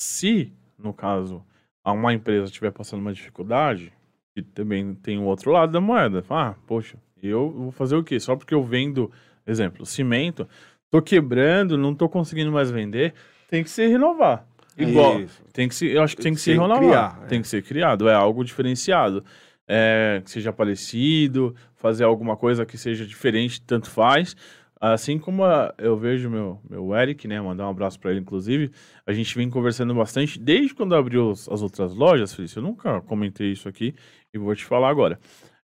[0.00, 1.44] Se, no caso,
[1.84, 3.92] uma empresa estiver passando uma dificuldade,
[4.34, 6.24] e também tem o outro lado da moeda.
[6.30, 6.96] Ah, poxa,
[7.28, 8.18] eu vou fazer o quê?
[8.18, 9.10] Só porque eu vendo,
[9.46, 10.48] exemplo, cimento,
[10.90, 13.14] tô quebrando, não tô conseguindo mais vender,
[13.48, 14.46] tem que se renovar.
[14.76, 15.42] Igual, Isso.
[15.52, 16.78] tem que se, eu acho que tem, que se renovar.
[16.78, 17.26] Criar, é.
[17.26, 19.24] Tem que ser criado, é algo diferenciado.
[19.68, 24.36] É, que seja parecido, fazer alguma coisa que seja diferente, tanto faz.
[24.80, 27.40] Assim como a, eu vejo meu, meu Eric, né?
[27.40, 28.72] Mandar um abraço para ele, inclusive.
[29.06, 32.58] A gente vem conversando bastante desde quando abriu as outras lojas, Felício.
[32.58, 33.94] Eu nunca comentei isso aqui
[34.34, 35.20] e vou te falar agora.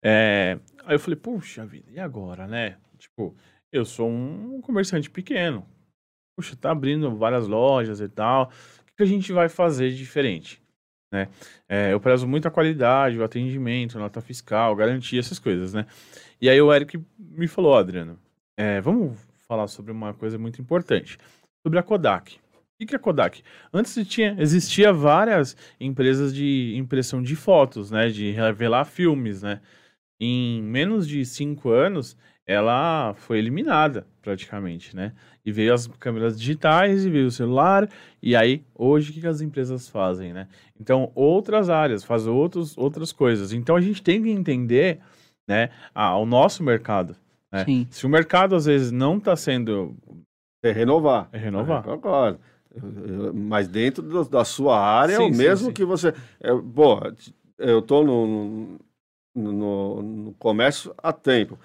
[0.02, 2.76] É, aí eu falei, puxa vida, e agora, né?
[2.99, 3.37] Tipo,
[3.72, 5.66] eu sou um comerciante pequeno.
[6.37, 8.51] Puxa, tá abrindo várias lojas e tal.
[8.93, 10.62] O que a gente vai fazer de diferente?
[11.12, 11.28] Né?
[11.68, 15.87] É, eu prezo muito a qualidade, o atendimento, nota fiscal, garantia, essas coisas, né?
[16.41, 18.18] E aí o Eric me falou, Adriano,
[18.57, 19.16] é, vamos
[19.47, 21.16] falar sobre uma coisa muito importante,
[21.64, 22.37] sobre a Kodak.
[22.80, 23.43] O que é Kodak?
[23.72, 28.09] Antes tinha, existia várias empresas de impressão de fotos, né?
[28.09, 29.61] De revelar filmes, né?
[30.20, 35.12] Em menos de cinco anos, ela foi eliminada praticamente, né?
[35.44, 37.88] E veio as câmeras digitais e veio o celular,
[38.22, 40.48] e aí, hoje, o que as empresas fazem, né?
[40.80, 43.52] Então, outras áreas, fazem outros, outras coisas.
[43.52, 45.00] Então, a gente tem que entender,
[45.46, 47.16] né, a, o nosso mercado.
[47.52, 47.86] Né?
[47.90, 49.94] Se o mercado, às vezes, não está sendo...
[50.62, 51.28] É renovar.
[51.32, 51.80] É renovar.
[51.80, 52.40] É, concordo.
[53.34, 55.72] Mas dentro do, da sua área, sim, é o mesmo sim, sim.
[55.72, 56.14] que você...
[56.40, 57.00] É, bom,
[57.58, 58.78] eu estou no,
[59.35, 61.59] no, no comércio há tempo.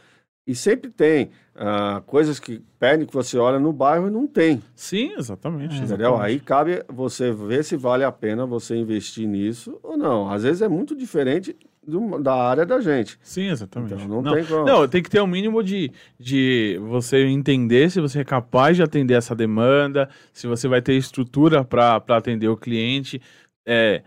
[0.47, 4.63] E sempre tem uh, coisas que pedem que você olha no bairro e não tem.
[4.73, 5.75] Sim, exatamente.
[5.75, 5.97] Entendeu?
[5.97, 6.21] Exatamente.
[6.23, 10.27] Aí cabe você ver se vale a pena você investir nisso ou não.
[10.27, 11.55] Às vezes é muito diferente
[11.85, 13.19] do, da área da gente.
[13.21, 13.93] Sim, exatamente.
[13.93, 14.65] Então, não, não, tem como.
[14.65, 18.81] Não, tem que ter um mínimo de, de você entender se você é capaz de
[18.81, 23.21] atender essa demanda, se você vai ter estrutura para atender o cliente.
[23.65, 24.01] É,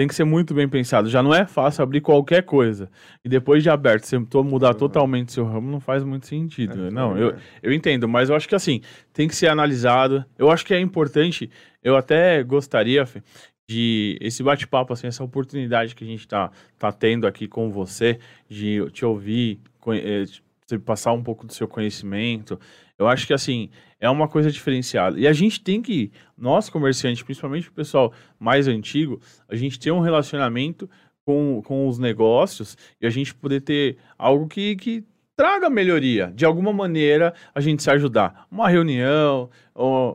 [0.00, 1.10] tem que ser muito bem pensado.
[1.10, 2.90] Já não é fácil abrir qualquer coisa.
[3.22, 6.86] E depois de aberto, você mudar totalmente seu ramo, não faz muito sentido.
[6.86, 8.80] É, não, eu, eu entendo, mas eu acho que assim,
[9.12, 10.24] tem que ser analisado.
[10.38, 11.50] Eu acho que é importante,
[11.84, 13.22] eu até gostaria, Fê,
[13.68, 18.18] de esse bate-papo, assim, essa oportunidade que a gente tá, tá tendo aqui com você,
[18.48, 20.24] de te ouvir, eh,
[20.66, 22.58] você passar um pouco do seu conhecimento.
[22.98, 23.68] Eu acho que, assim,
[24.00, 25.18] é uma coisa diferenciada.
[25.18, 29.92] E a gente tem que, nós comerciantes, principalmente o pessoal mais antigo, a gente tem
[29.92, 30.88] um relacionamento
[31.24, 35.04] com, com os negócios e a gente poder ter algo que, que
[35.36, 36.32] traga melhoria.
[36.34, 38.46] De alguma maneira, a gente se ajudar.
[38.50, 39.50] Uma reunião,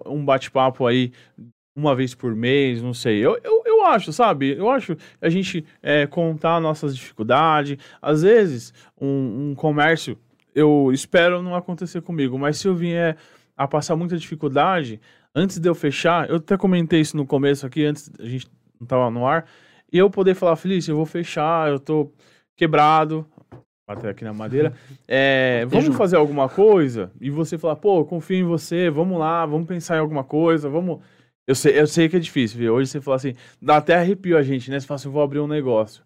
[0.05, 1.11] um bate-papo aí
[1.75, 3.19] uma vez por mês, não sei.
[3.19, 4.55] Eu, eu, eu acho, sabe?
[4.57, 7.77] Eu acho a gente é, contar nossas dificuldades.
[8.01, 10.17] Às vezes, um, um, comércio,
[10.53, 13.17] eu espero não acontecer comigo, mas se eu vier
[13.55, 14.99] a passar muita dificuldade,
[15.33, 18.47] antes de eu fechar, eu até comentei isso no começo aqui, antes a gente
[18.79, 19.45] não tava no ar,
[19.91, 22.11] e eu poder falar, Felício, eu vou fechar, eu tô
[22.55, 23.25] quebrado,
[23.87, 24.73] até aqui na madeira.
[25.07, 27.11] É, vamos fazer alguma coisa?
[27.21, 30.99] E você falar, pô, confio em você, vamos lá, vamos pensar em alguma coisa, vamos
[31.47, 32.73] eu sei, eu sei que é difícil, viu?
[32.73, 34.79] Hoje você fala assim, dá até arrepio a gente, né?
[34.79, 36.03] Você fala assim, vou abrir um negócio.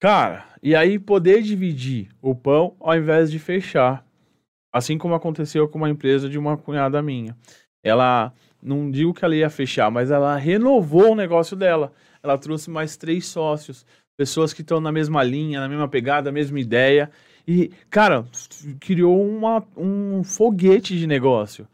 [0.00, 4.04] Cara, e aí poder dividir o pão ao invés de fechar.
[4.78, 7.36] Assim como aconteceu com uma empresa de uma cunhada minha.
[7.84, 11.92] Ela, não digo que ela ia fechar, mas ela renovou o negócio dela.
[12.22, 13.84] Ela trouxe mais três sócios,
[14.16, 17.10] pessoas que estão na mesma linha, na mesma pegada, mesma ideia.
[17.46, 18.24] E, cara,
[18.80, 21.66] criou uma, um foguete de negócio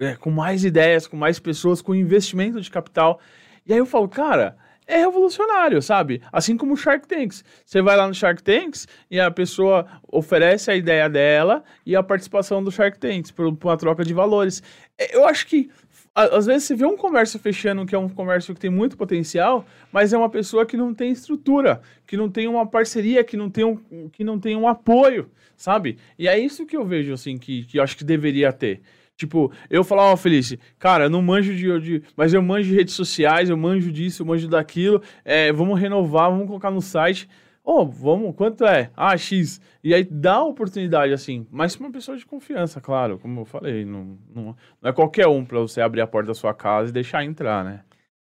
[0.00, 3.20] é, com mais ideias, com mais pessoas, com investimento de capital.
[3.66, 4.56] E aí eu falo, cara,
[4.86, 6.20] é revolucionário, sabe?
[6.32, 7.44] Assim como o Shark Tanks.
[7.64, 12.02] Você vai lá no Shark Tanks e a pessoa oferece a ideia dela e a
[12.02, 14.62] participação do Shark Tanks por, uma troca de valores.
[14.98, 15.70] É, eu acho que
[16.14, 19.66] às vezes você vê um comércio fechando que é um comércio que tem muito potencial,
[19.90, 23.50] mas é uma pessoa que não tem estrutura, que não tem uma parceria, que não
[23.50, 25.98] tem um, que não tem um apoio, sabe?
[26.16, 28.80] E é isso que eu vejo assim que, que eu acho que deveria ter.
[29.16, 32.68] Tipo, eu falava, ó, oh, Felice, cara, eu não manjo de, de, Mas eu manjo
[32.68, 35.00] de redes sociais, eu manjo disso, eu manjo daquilo.
[35.24, 37.28] É, vamos renovar, vamos colocar no site.
[37.62, 38.90] Ô, oh, vamos, quanto é?
[38.94, 39.60] Ah, X.
[39.82, 41.46] E aí dá oportunidade, assim.
[41.50, 43.84] Mas pra uma pessoa de confiança, claro, como eu falei.
[43.84, 46.92] Não, não, não é qualquer um pra você abrir a porta da sua casa e
[46.92, 47.80] deixar entrar, né?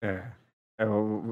[0.02, 0.24] É.
[0.80, 0.86] é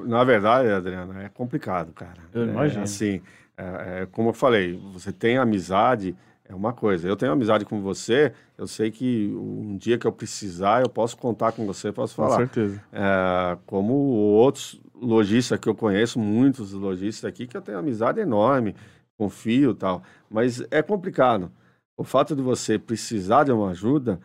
[0.05, 2.21] na verdade, Adriano, é complicado, cara.
[2.33, 2.81] Eu imagino.
[2.81, 3.21] É, assim,
[3.55, 6.15] é, é, como eu falei, você tem amizade
[6.53, 7.07] é uma coisa.
[7.07, 11.17] Eu tenho amizade com você, eu sei que um dia que eu precisar, eu posso
[11.17, 12.29] contar com você, posso falar.
[12.29, 12.81] Com certeza.
[12.91, 18.75] É, como outros lojistas que eu conheço, muitos lojistas aqui, que eu tenho amizade enorme,
[19.17, 20.03] confio e tal.
[20.29, 21.51] Mas é complicado.
[21.97, 24.19] O fato de você precisar de uma ajuda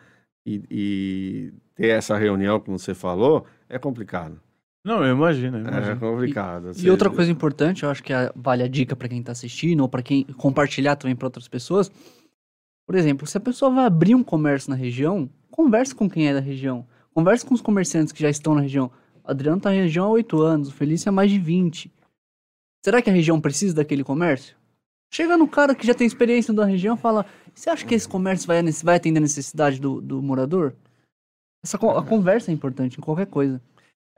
[0.45, 4.39] e, e ter essa reunião, como você falou, é complicado.
[4.83, 5.91] Não, eu imagino, eu imagino.
[5.91, 6.71] É complicado.
[6.77, 9.31] E, e, outra coisa importante, eu acho que é, vale a dica para quem está
[9.31, 11.91] assistindo ou para quem compartilhar também para outras pessoas.
[12.89, 16.33] Por exemplo, se a pessoa vai abrir um comércio na região, converse com quem é
[16.33, 16.87] da região.
[17.13, 18.89] Converse com os comerciantes que já estão na região.
[19.23, 21.93] O Adriano está na região há 8 anos, o Felício há mais de 20.
[22.83, 24.55] Será que a região precisa daquele comércio?
[25.13, 28.09] Chega no cara que já tem experiência na região e fala: Você acha que esse
[28.09, 30.73] comércio vai, vai atender a necessidade do, do morador?
[31.63, 33.61] Essa, a conversa é importante em qualquer coisa.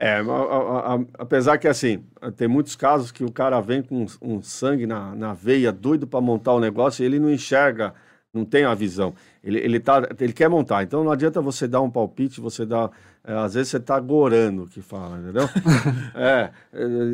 [0.00, 2.02] É, a, a, a, apesar que assim,
[2.38, 6.22] tem muitos casos que o cara vem com um sangue na, na veia, doido para
[6.22, 7.94] montar o negócio, e ele não enxerga,
[8.34, 9.14] não tem a visão.
[9.42, 10.82] Ele, ele, tá, ele quer montar.
[10.82, 12.90] Então não adianta você dar um palpite, você dá.
[13.24, 15.44] É, às vezes você está gorando que fala, entendeu?
[16.14, 16.50] é,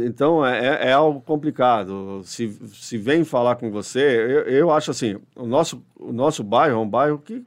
[0.07, 2.23] então é, é, é, algo complicado.
[2.25, 6.77] Se, se vem falar com você, eu, eu acho assim: o nosso, o nosso bairro
[6.77, 7.45] é um bairro que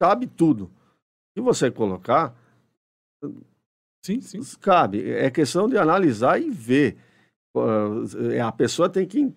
[0.00, 0.70] cabe tudo.
[1.36, 2.34] Se você colocar,
[4.02, 4.40] Sim, sim.
[4.60, 5.10] Cabe.
[5.10, 6.96] É questão de analisar e ver.
[8.32, 9.32] É, a pessoa tem que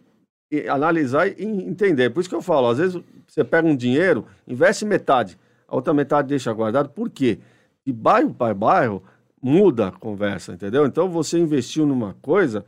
[0.70, 2.10] analisar e entender.
[2.10, 3.02] Por isso que eu falo, às vezes
[3.34, 6.90] você pega um dinheiro, investe metade, a outra metade deixa guardado.
[6.90, 7.40] Por quê?
[7.84, 9.02] De bairro para bairro,
[9.42, 10.86] muda a conversa, entendeu?
[10.86, 12.64] Então você investiu numa coisa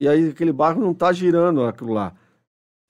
[0.00, 2.12] e aí aquele bairro não está girando aquilo lá.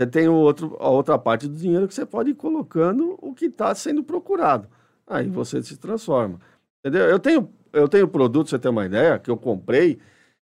[0.01, 3.35] Você tem o outro, a outra parte do dinheiro que você pode ir colocando o
[3.35, 4.66] que está sendo procurado.
[5.07, 6.41] Aí você se transforma.
[6.81, 7.07] Entendeu?
[7.09, 9.99] Eu tenho eu tenho produto, você tem uma ideia, que eu comprei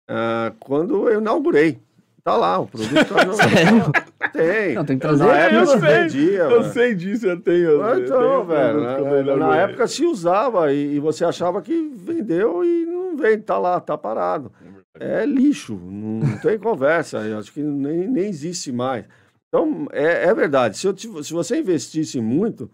[0.09, 1.81] uh, quando eu inaugurei.
[2.23, 4.19] Tá lá, o produto tá?
[4.33, 4.75] Tem.
[4.75, 5.25] Não, tem que trazer.
[5.25, 6.39] Na época eu se sei, vendia.
[6.39, 6.73] Eu mano.
[6.73, 7.75] sei disso, eu tenho.
[7.77, 12.65] Então, eu tenho velho, na, na época se usava e, e, você achava que vendeu
[12.65, 14.53] e não vende, tá lá, tá parado.
[14.99, 19.05] É lixo, não tem conversa, eu acho que nem, nem existe mais.
[19.49, 22.71] Então, é, é verdade, se, eu, se você investisse muito,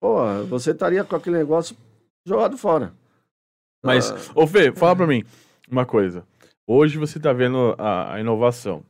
[0.00, 1.76] pô, você estaria com aquele negócio
[2.26, 2.92] jogado fora.
[3.82, 4.16] Mas, ah.
[4.34, 5.24] ô Fê, fala pra mim
[5.70, 6.24] uma coisa.
[6.66, 8.82] Hoje você tá vendo a, a inovação.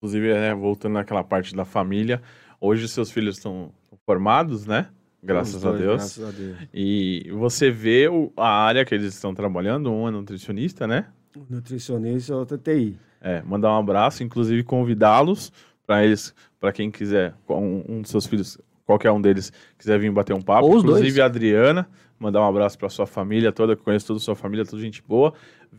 [0.00, 2.22] Inclusive, né, voltando naquela parte da família,
[2.58, 3.70] hoje seus filhos estão
[4.06, 4.88] formados, né?
[5.22, 5.96] Graças, dois, a Deus.
[5.96, 6.58] graças a Deus.
[6.72, 11.08] E você vê o, a área que eles estão trabalhando, um é nutricionista, né?
[11.48, 12.98] Nutricionista e outra TI.
[13.20, 15.52] É, mandar um abraço, inclusive convidá-los
[15.86, 18.58] para eles, para quem quiser, um, um, dos seus filhos,
[18.90, 20.66] qualquer um deles, quiser vir bater um papo.
[20.66, 21.18] Ou os Inclusive dois.
[21.20, 21.88] a Adriana,
[22.18, 24.82] mandar um abraço para sua família toda, que eu conheço toda a sua família, toda
[24.82, 25.32] gente boa.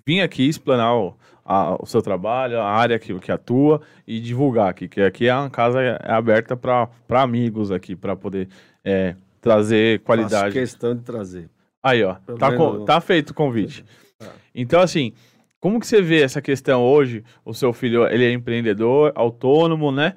[0.05, 4.69] Vim aqui explanar o, a- o seu trabalho, a área que, que atua e divulgar
[4.69, 8.47] aqui, que aqui é uma casa é aberta para amigos aqui, para poder
[8.83, 10.53] é, trazer Faço qualidade.
[10.53, 11.49] questão de trazer.
[11.83, 13.83] Aí, ó, Pelo tá, menos- co- tá feito o convite.
[14.17, 14.29] Tá.
[14.55, 15.13] Então, assim,
[15.59, 17.23] como que você vê essa questão hoje?
[17.43, 20.13] O seu filho, ele é empreendedor, autônomo, né?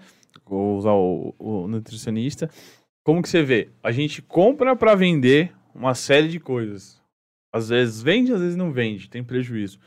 [0.47, 2.51] Vou usar o, o nutricionista.
[3.05, 3.69] Como que você vê?
[3.83, 7.01] A gente compra para vender uma série de coisas.
[7.53, 9.79] Às vezes vende, às vezes não vende, tem prejuízo.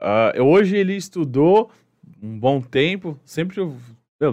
[0.00, 1.70] Ah, hoje ele estudou
[2.22, 3.76] um bom tempo, sempre, eu-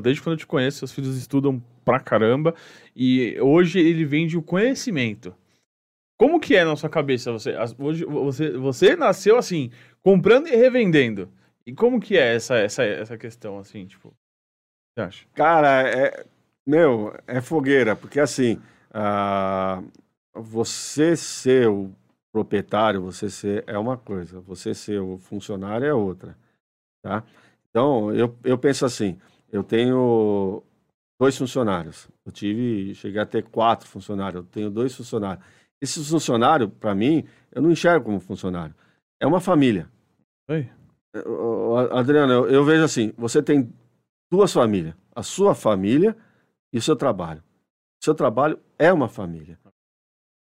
[0.01, 2.53] desde quando eu te conheço, seus filhos estudam pra caramba,
[2.95, 5.35] e hoje ele vende o conhecimento.
[6.17, 7.31] Como que é na sua cabeça?
[7.31, 9.71] Você, hoje, você, você nasceu assim,
[10.03, 11.31] comprando e revendendo.
[11.65, 14.13] E como que é essa, essa, essa questão, assim, tipo,
[14.93, 15.25] você acha?
[15.33, 16.25] Cara, é,
[16.65, 18.61] meu, é fogueira, porque assim,
[18.93, 19.81] ah,
[20.33, 21.91] você ser o
[22.31, 26.37] proprietário, você ser é uma coisa, você ser o funcionário é outra,
[27.03, 27.23] tá?
[27.69, 29.19] Então, eu, eu penso assim,
[29.51, 30.63] eu tenho
[31.19, 35.43] dois funcionários, eu tive, cheguei a ter quatro funcionários, eu tenho dois funcionários.
[35.81, 38.75] Esse funcionário, para mim, eu não enxergo como funcionário,
[39.19, 39.89] é uma família.
[40.49, 40.69] Oi?
[41.91, 43.73] Adriano, eu, eu vejo assim, você tem
[44.31, 46.15] duas famílias, a sua família
[46.73, 47.41] e o seu trabalho.
[48.01, 49.59] O seu trabalho é uma família,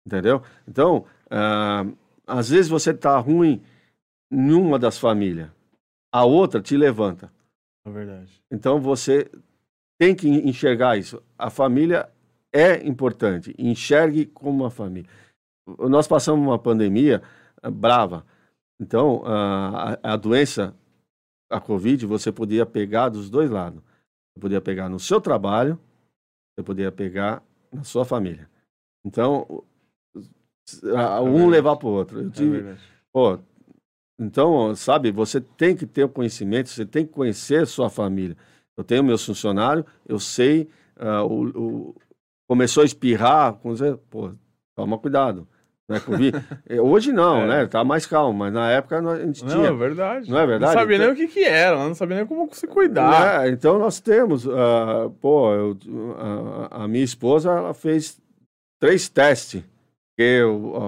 [0.06, 0.42] entendeu?
[0.68, 1.86] Então, ah,
[2.26, 3.62] às vezes você está ruim
[4.32, 5.50] em uma das famílias,
[6.12, 7.32] a outra te levanta.
[7.86, 8.42] É verdade.
[8.52, 9.30] Então você
[10.00, 11.22] tem que enxergar isso.
[11.38, 12.10] A família
[12.54, 13.54] é importante.
[13.58, 15.10] Enxergue como uma família.
[15.78, 17.22] Nós passamos uma pandemia
[17.62, 18.26] ah, brava.
[18.80, 20.74] Então, ah, a, a doença,
[21.50, 23.82] a Covid, você podia pegar dos dois lados.
[24.34, 25.80] Você podia pegar no seu trabalho,
[26.60, 27.42] você podia pegar
[27.72, 28.50] na sua família.
[29.06, 29.64] Então,
[30.96, 31.50] ah, um verdade.
[31.52, 32.22] levar para o outro.
[32.22, 32.82] Eu É tive, verdade.
[33.14, 33.40] Pô,
[34.20, 38.36] então, sabe, você tem que ter o conhecimento, você tem que conhecer sua família.
[38.78, 41.96] Eu tenho meus funcionários, eu sei, ah, o, o-
[42.48, 43.58] começou a espirrar,
[44.10, 44.34] pô,
[44.76, 45.48] toma cuidado.
[45.90, 46.00] Não é?
[46.76, 47.48] Eh, Hoje não, É.
[47.48, 47.66] né?
[47.66, 49.68] Tá mais calmo, mas na época a gente Não, tinha.
[49.68, 50.30] é verdade.
[50.30, 50.74] Não é verdade?
[50.76, 53.46] Não sabia Então- nem o que que era, não sabia nem como se cuidar.
[53.46, 55.78] É, então nós temos, ah, pô, eu-
[56.72, 58.20] a, a minha esposa ela fez
[58.80, 59.64] três testes,
[60.18, 60.42] que
[60.80, 60.86] a,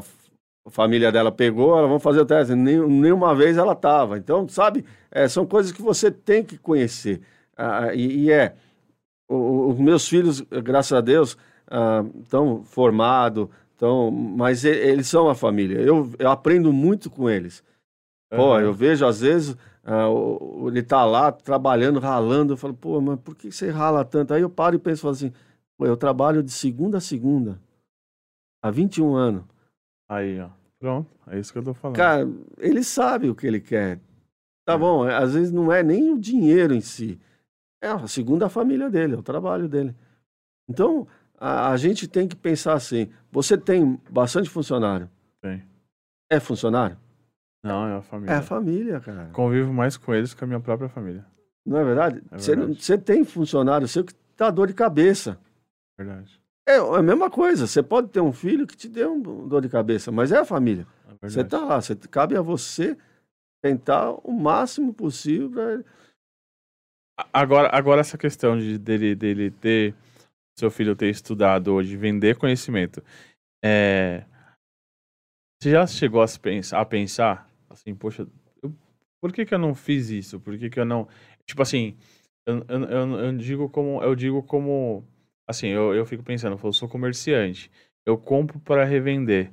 [0.68, 4.18] a família dela pegou, ela vamos fazer o teste, Nem, nenhuma vez ela estava.
[4.18, 7.22] Então, sabe, é, são coisas que você tem que conhecer.
[7.58, 8.54] Ah, e, e é,
[9.30, 11.36] o- os meus filhos, graças a Deus,
[12.24, 13.48] estão formados,
[13.82, 15.80] tão, mas eles são a família.
[15.82, 17.64] Eu, eu aprendo muito com eles.
[18.30, 22.54] Pô, eu vejo às vezes o- ele tá lá trabalhando, ralando.
[22.54, 24.34] Eu falo, pô, mas por que você rala tanto?
[24.36, 25.34] Aí eu paro e penso assim,
[25.78, 27.60] pô, eu trabalho de segunda a segunda,
[28.64, 29.44] há 21 anos.
[30.08, 30.50] Aí, ó.
[30.80, 31.96] Pronto, é isso que eu tô falando.
[31.98, 32.28] Cara,
[32.60, 34.00] ele sabe o que ele quer.
[34.66, 37.20] Tá bom, é, às vezes não é nem o dinheiro em si,
[37.82, 39.96] é a segunda família dele, é o trabalho dele.
[40.70, 41.08] Então,
[41.42, 45.10] a, a gente tem que pensar assim: você tem bastante funcionário,
[45.42, 45.64] Tem.
[46.30, 46.96] é funcionário?
[47.64, 48.34] Não, é a família.
[48.34, 49.30] É a família, cara.
[49.34, 51.26] Convivo mais com eles que com a minha própria família.
[51.66, 52.24] Não é verdade?
[52.32, 55.40] É Você, você tem funcionário seu que dá dor de cabeça.
[55.98, 56.40] Verdade.
[56.68, 57.68] É a mesma coisa.
[57.68, 60.46] Você pode ter um filho que te dê um dor de cabeça, mas é a
[60.46, 60.88] família.
[61.08, 61.50] É Você verdade.
[61.50, 62.98] tá lá, você, cabe a você
[63.64, 65.84] tentar o máximo possível para
[67.32, 69.94] Agora, agora essa questão de dele, dele ter
[70.62, 73.04] seu filho ter estudado hoje, vender conhecimento.
[73.64, 74.26] É,
[75.62, 78.28] você já chegou a, pensar, assim, poxa,
[78.64, 78.74] eu-
[79.22, 80.40] por que, que eu não fiz isso?
[80.40, 81.08] Por que, que eu não.
[81.46, 81.96] Tipo assim,
[82.48, 84.02] eu, eu, eu, digo como.
[84.02, 85.06] Eu digo como.
[85.48, 87.70] Assim, eu, eu fico pensando, eu sou comerciante.
[88.06, 89.52] Eu compro para revender.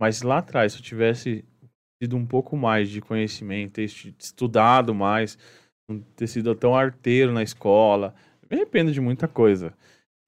[0.00, 1.44] Mas lá atrás, se eu tivesse
[2.02, 5.38] tido um pouco mais de conhecimento, ter estu- estudado mais,
[5.88, 8.14] não ter sido tão arteiro na escola.
[8.50, 9.74] Me arrependo de muita coisa.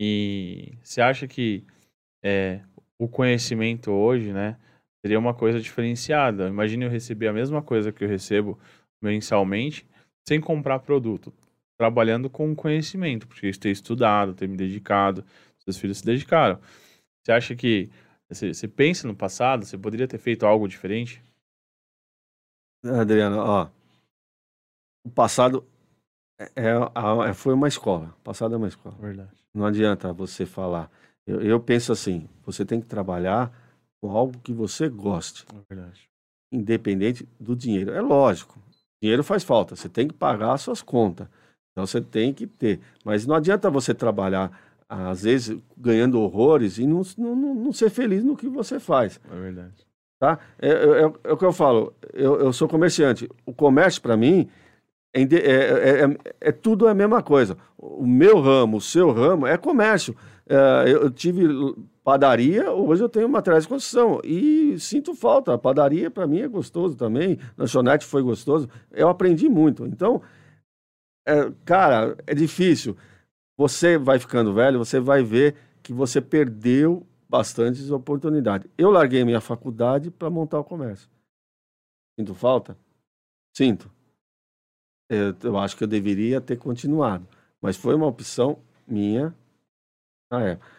[0.00, 1.62] E você acha que
[2.24, 2.62] é,
[2.98, 4.56] o conhecimento hoje, né,
[5.02, 6.48] seria uma coisa diferenciada?
[6.48, 8.58] Imagine eu receber a mesma coisa que eu recebo
[9.02, 9.86] mensalmente,
[10.26, 11.32] sem comprar produto,
[11.78, 15.24] trabalhando com conhecimento, porque eu ter estudado, ter me dedicado,
[15.58, 16.58] seus filhos se dedicaram.
[17.22, 17.90] Você acha que
[18.28, 21.22] você, você pensa no passado, você poderia ter feito algo diferente?
[22.84, 23.70] Adriano, ó,
[25.04, 25.66] o passado
[26.38, 28.14] é, é- é- foi uma escola.
[28.20, 28.96] O passado é uma escola.
[28.96, 29.39] Verdade.
[29.54, 30.90] Não adianta você falar.
[31.26, 33.52] Eu, eu penso assim: você tem que trabalhar
[34.00, 36.08] com algo que você goste, É verdade.
[36.52, 37.92] independente do dinheiro.
[37.92, 38.58] É lógico,
[39.02, 39.76] dinheiro faz falta.
[39.76, 41.28] Você tem que pagar as suas contas.
[41.72, 42.80] Então você tem que ter.
[43.04, 44.50] Mas não adianta você trabalhar,
[44.88, 49.20] às vezes, ganhando horrores e não, não, não ser feliz no que você faz.
[49.30, 49.86] É verdade.
[50.18, 50.38] Tá?
[50.58, 51.94] É, é, é o que eu falo.
[52.12, 53.28] Eu, eu sou comerciante.
[53.46, 54.48] O comércio, para mim,
[55.12, 57.56] é, é, é, é, tudo a mesma coisa.
[57.76, 60.16] O meu ramo, o seu ramo, é comércio.
[60.86, 61.44] eu tive
[62.04, 65.54] padaria, hoje eu tenho materiais de construção e sinto falta.
[65.54, 67.38] A padaria, para mim, é gostoso também.
[67.58, 68.68] Lanchonete foi gostoso.
[68.92, 69.84] Eu aprendi muito.
[69.86, 70.22] Então,
[71.64, 72.96] cara, é difícil.
[73.56, 78.68] Você vai ficando velho, você vai ver que você perdeu bastantes oportunidades.
[78.76, 81.08] Eu larguei minha faculdade para montar o comércio.
[82.18, 82.76] Sinto falta?
[83.56, 83.90] Sinto.
[85.10, 87.26] Eu, eu, acho que eu deveria ter continuado,
[87.60, 89.34] mas foi uma opção minha
[90.30, 90.70] na época.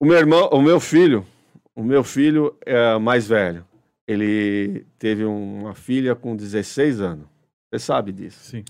[0.00, 1.26] O meu irmão, o meu filho,
[1.74, 3.66] o meu filho é mais velho.
[4.08, 7.26] Ele teve uma filha com 16 anos.
[7.68, 8.38] Você sabe disso?
[8.40, 8.64] Sim.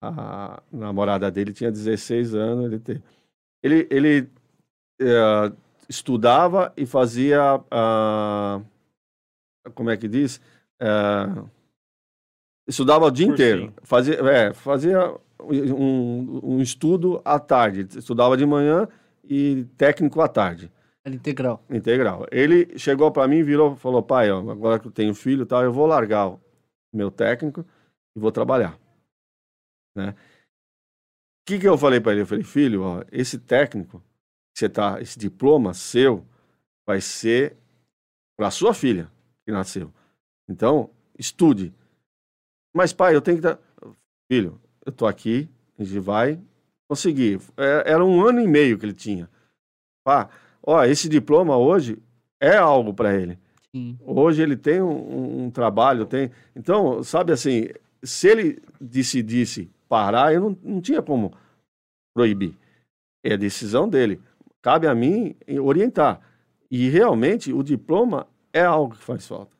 [0.00, 2.66] A namorada dele tinha 16 anos.
[2.66, 3.02] Ele, teve.
[3.62, 4.30] ele, ele
[5.02, 5.54] uh,
[5.88, 8.64] estudava e fazia, uh,
[9.74, 10.40] como é que diz?
[10.80, 11.48] Uh,
[12.68, 13.72] estudava o dia Por inteiro.
[13.82, 17.86] Fazia, é, fazia um, um estudo à tarde.
[17.98, 18.86] Estudava de manhã
[19.24, 20.70] e técnico à tarde.
[21.04, 21.64] Era integral.
[21.70, 22.26] Integral.
[22.30, 25.72] Ele chegou para mim, virou, falou: pai, ó, agora que eu tenho filho, tal, eu
[25.72, 26.40] vou largar o
[26.92, 27.64] meu técnico
[28.14, 28.78] e vou trabalhar,
[29.96, 30.10] né?
[30.10, 32.20] O que, que eu falei para ele?
[32.20, 34.02] Eu falei, filho, ó, esse técnico
[34.54, 36.26] você tá, esse diploma seu
[36.86, 37.56] vai ser
[38.36, 39.10] para sua filha
[39.46, 39.92] que nasceu.
[40.48, 41.72] Então, estude.
[42.78, 43.58] Mas, pai, eu tenho que dar.
[44.30, 46.40] Filho, eu tô aqui, a gente vai
[46.88, 47.40] conseguir.
[47.56, 49.28] É, era um ano e meio que ele tinha.
[50.04, 50.30] Pá,
[50.62, 52.00] ó, esse diploma hoje
[52.40, 53.36] é algo para ele.
[53.74, 53.98] Sim.
[54.00, 56.30] Hoje ele tem um, um, trabalho, tem.
[56.54, 57.66] Então, sabe assim,
[58.00, 61.36] se ele decidisse parar, eu não, não tinha como
[62.14, 62.56] proibir.
[63.24, 64.20] É a decisão dele
[64.62, 66.20] cabe a mim orientar.
[66.70, 69.56] E realmente o diploma é algo que faz falta.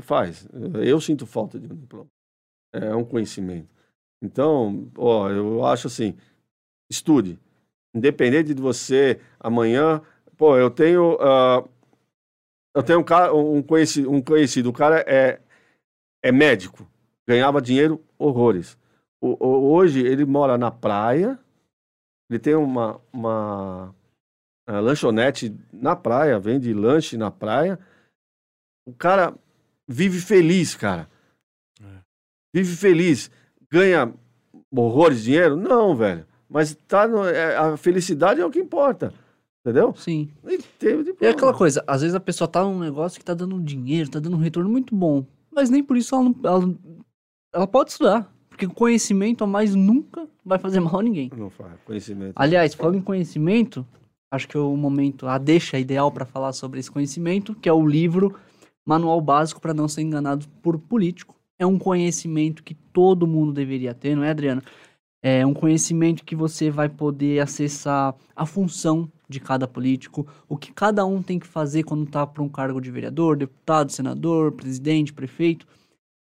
[0.00, 0.48] Faz.
[0.74, 2.06] Eu sinto falta de um diploma.
[2.82, 3.68] É um conhecimento.
[4.22, 6.16] Então, ó, eu acho assim,
[6.90, 7.38] estude.
[7.94, 10.02] Independente de você amanhã,
[10.36, 11.68] pô, eu tenho uh,
[12.74, 15.40] eu tenho um cara, um conhecido, um conhecido, o cara é
[16.22, 16.86] é médico,
[17.26, 18.76] ganhava dinheiro horrores.
[19.20, 21.38] O, o, hoje ele mora na praia,
[22.28, 23.94] ele tem uma, uma
[24.68, 27.78] a lanchonete na praia, vende lanche na praia.
[28.84, 29.34] O cara
[29.86, 31.08] vive feliz, cara.
[32.56, 33.30] Vive feliz.
[33.70, 34.14] Ganha
[34.74, 35.56] horrores de dinheiro?
[35.56, 36.24] Não, velho.
[36.48, 39.12] Mas tá no, é, a felicidade é o que importa.
[39.60, 39.94] Entendeu?
[39.94, 40.30] Sim.
[40.48, 40.58] E,
[41.20, 44.18] é aquela coisa, às vezes a pessoa tá num negócio que tá dando dinheiro, tá
[44.18, 45.26] dando um retorno muito bom.
[45.52, 46.74] Mas nem por isso ela, não, ela,
[47.52, 48.32] ela pode estudar.
[48.48, 51.30] Porque conhecimento a mais nunca vai fazer mal a ninguém.
[51.36, 51.72] Não faz.
[51.84, 52.32] Conhecimento.
[52.36, 53.86] Aliás, falando em conhecimento,
[54.30, 57.72] acho que é o momento, a deixa ideal para falar sobre esse conhecimento, que é
[57.72, 58.34] o livro
[58.86, 61.35] Manual Básico para Não Ser Enganado por Político.
[61.58, 64.62] É um conhecimento que todo mundo deveria ter, não é, Adriano?
[65.22, 70.72] É um conhecimento que você vai poder acessar a função de cada político, o que
[70.72, 75.12] cada um tem que fazer quando está para um cargo de vereador, deputado, senador, presidente,
[75.12, 75.66] prefeito.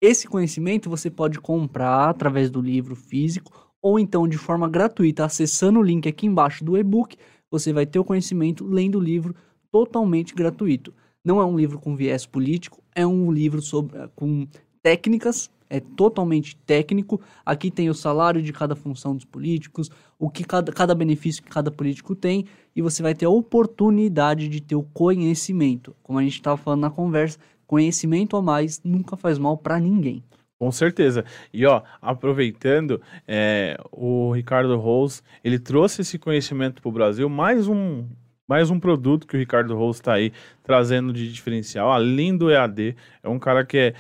[0.03, 5.79] Esse conhecimento você pode comprar através do livro físico ou então de forma gratuita acessando
[5.79, 7.17] o link aqui embaixo do e-book
[7.51, 9.35] você vai ter o conhecimento lendo o livro
[9.73, 10.95] totalmente gratuito.
[11.25, 14.47] Não é um livro com viés político, é um livro sobre, com
[14.83, 17.21] técnicas, é totalmente técnico.
[17.47, 21.49] Aqui tem o salário de cada função dos políticos, o que cada, cada benefício que
[21.49, 25.95] cada político tem, e você vai ter a oportunidade de ter o conhecimento.
[26.03, 30.25] Como a gente estava falando na conversa, conhecimento a mais nunca faz mal para ninguém.
[30.59, 31.25] Com certeza.
[31.55, 37.67] E ó, aproveitando, é, o Ricardo Rose, ele trouxe esse conhecimento para o Brasil, mais
[37.67, 38.05] um,
[38.47, 42.95] mais um produto que o Ricardo Rose está aí trazendo de diferencial, além do EAD.
[43.23, 43.95] É um cara que é,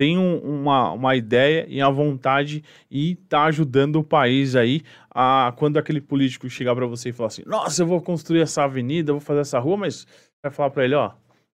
[0.00, 4.80] tem um, uma, uma ideia e a vontade e está ajudando o país aí
[5.10, 8.64] a quando aquele político chegar para você e falar assim: "Nossa, eu vou construir essa
[8.64, 10.06] avenida, vou fazer essa rua", mas
[10.42, 11.10] vai falar para ele, ó,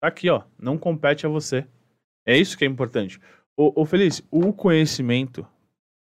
[0.00, 1.66] tá aqui, ó, não compete a você.
[2.26, 3.20] É isso que é importante.
[3.54, 5.46] Ô, ô Feliz, o conhecimento,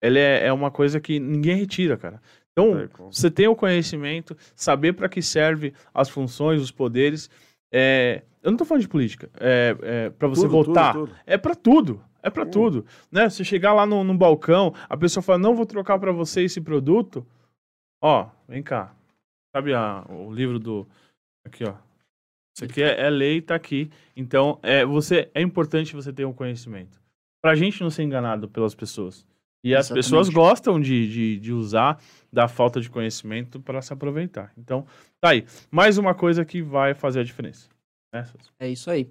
[0.02, 2.22] ele é, é uma coisa que ninguém retira, cara.
[2.54, 7.30] Então, você tem o conhecimento, saber para que serve as funções, os poderes.
[7.70, 9.30] É, eu não tô falando de política.
[9.38, 10.94] É, é para você tudo, votar.
[10.94, 11.20] Tudo, tudo.
[11.26, 12.09] É para tudo.
[12.22, 12.86] É para tudo.
[13.12, 13.30] Né?
[13.30, 16.62] Você chegar lá no, no balcão, a pessoa fala: não vou trocar para você esse
[16.62, 17.26] produto.
[18.02, 18.94] Ó, vem cá.
[19.56, 20.88] Sabe a, o livro do.
[21.46, 21.74] Aqui, ó.
[22.56, 23.90] Isso aqui é, é lei, tá aqui.
[24.16, 27.00] Então, é, você, é importante você ter um conhecimento.
[27.42, 29.26] Pra gente não ser enganado pelas pessoas.
[29.64, 30.04] E as Exatamente.
[30.04, 32.02] pessoas gostam de, de, de usar
[32.32, 34.52] da falta de conhecimento para se aproveitar.
[34.58, 34.86] Então,
[35.20, 35.46] tá aí.
[35.70, 37.70] Mais uma coisa que vai fazer a diferença.
[38.14, 38.38] Né, César?
[38.60, 39.08] É isso aí.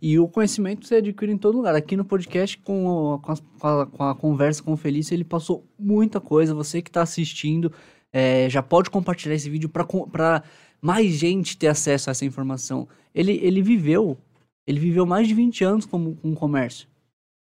[0.00, 1.74] E o conhecimento você adquire em todo lugar.
[1.74, 5.66] Aqui no podcast, com, a- com a, com a conversa com o Felício, ele passou
[5.78, 6.54] muita coisa.
[6.54, 7.72] Você que está assistindo,
[8.12, 10.42] é, já pode compartilhar esse vídeo para
[10.80, 12.86] mais gente ter acesso a essa informação.
[13.14, 14.18] Ele, ele viveu,
[14.66, 16.86] ele viveu mais de 20 anos como, com comércio.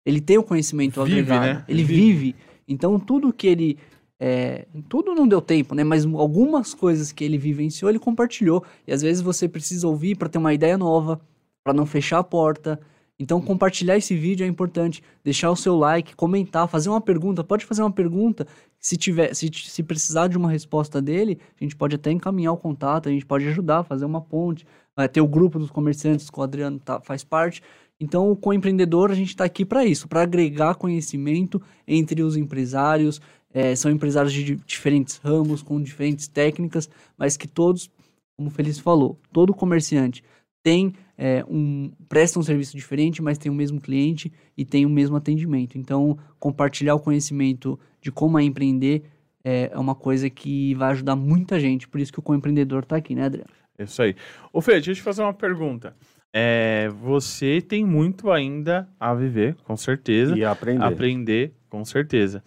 [0.06, 1.46] Ele tem o conhecimento Vive, agregado.
[1.60, 1.66] né?
[1.68, 2.14] Ele Vive.
[2.14, 2.36] vive.
[2.68, 3.78] Então, tudo que ele.
[4.24, 5.84] É, tudo não deu tempo, né?
[5.84, 8.64] Mas algumas coisas que ele vivenciou, ele compartilhou.
[8.86, 11.20] E às vezes você precisa ouvir para ter uma ideia nova,
[11.64, 12.80] para não fechar a porta.
[13.18, 15.02] Então, compartilhar esse vídeo é importante.
[15.24, 17.44] Deixar o seu like, comentar, fazer uma pergunta.
[17.44, 18.46] Pode fazer uma pergunta.
[18.80, 22.58] Se tiver, se, se precisar de uma resposta dele, a gente pode até encaminhar o
[22.58, 24.68] contato, a gente pode ajudar, fazer uma ponte.
[24.96, 27.64] Vai ter o grupo dos comerciantes que o Adriano tá- faz parte.
[28.00, 32.36] Então, com o empreendedor, a gente está aqui para isso, para agregar conhecimento entre os
[32.36, 33.20] empresários.
[33.54, 37.90] É, são empresários de di- diferentes ramos, com diferentes técnicas, mas que todos,
[38.38, 40.24] como o Felício falou, todo comerciante
[40.64, 44.90] tem é, um presta um serviço diferente, mas tem o mesmo cliente e tem o
[44.90, 45.78] mesmo atendimento.
[45.78, 49.04] Então, compartilhar o conhecimento de como é empreender
[49.44, 51.88] é, é uma coisa que vai ajudar muita gente.
[51.88, 53.50] Por isso que o coempreendedor está aqui, né, Adriano?
[53.78, 54.16] É isso aí.
[54.54, 55.96] Ô, Fê, deixa eu te fazer uma pergunta.
[56.34, 60.38] É, você tem muito ainda a viver, com certeza.
[60.38, 60.84] E aprender.
[60.84, 62.44] aprender, com certeza.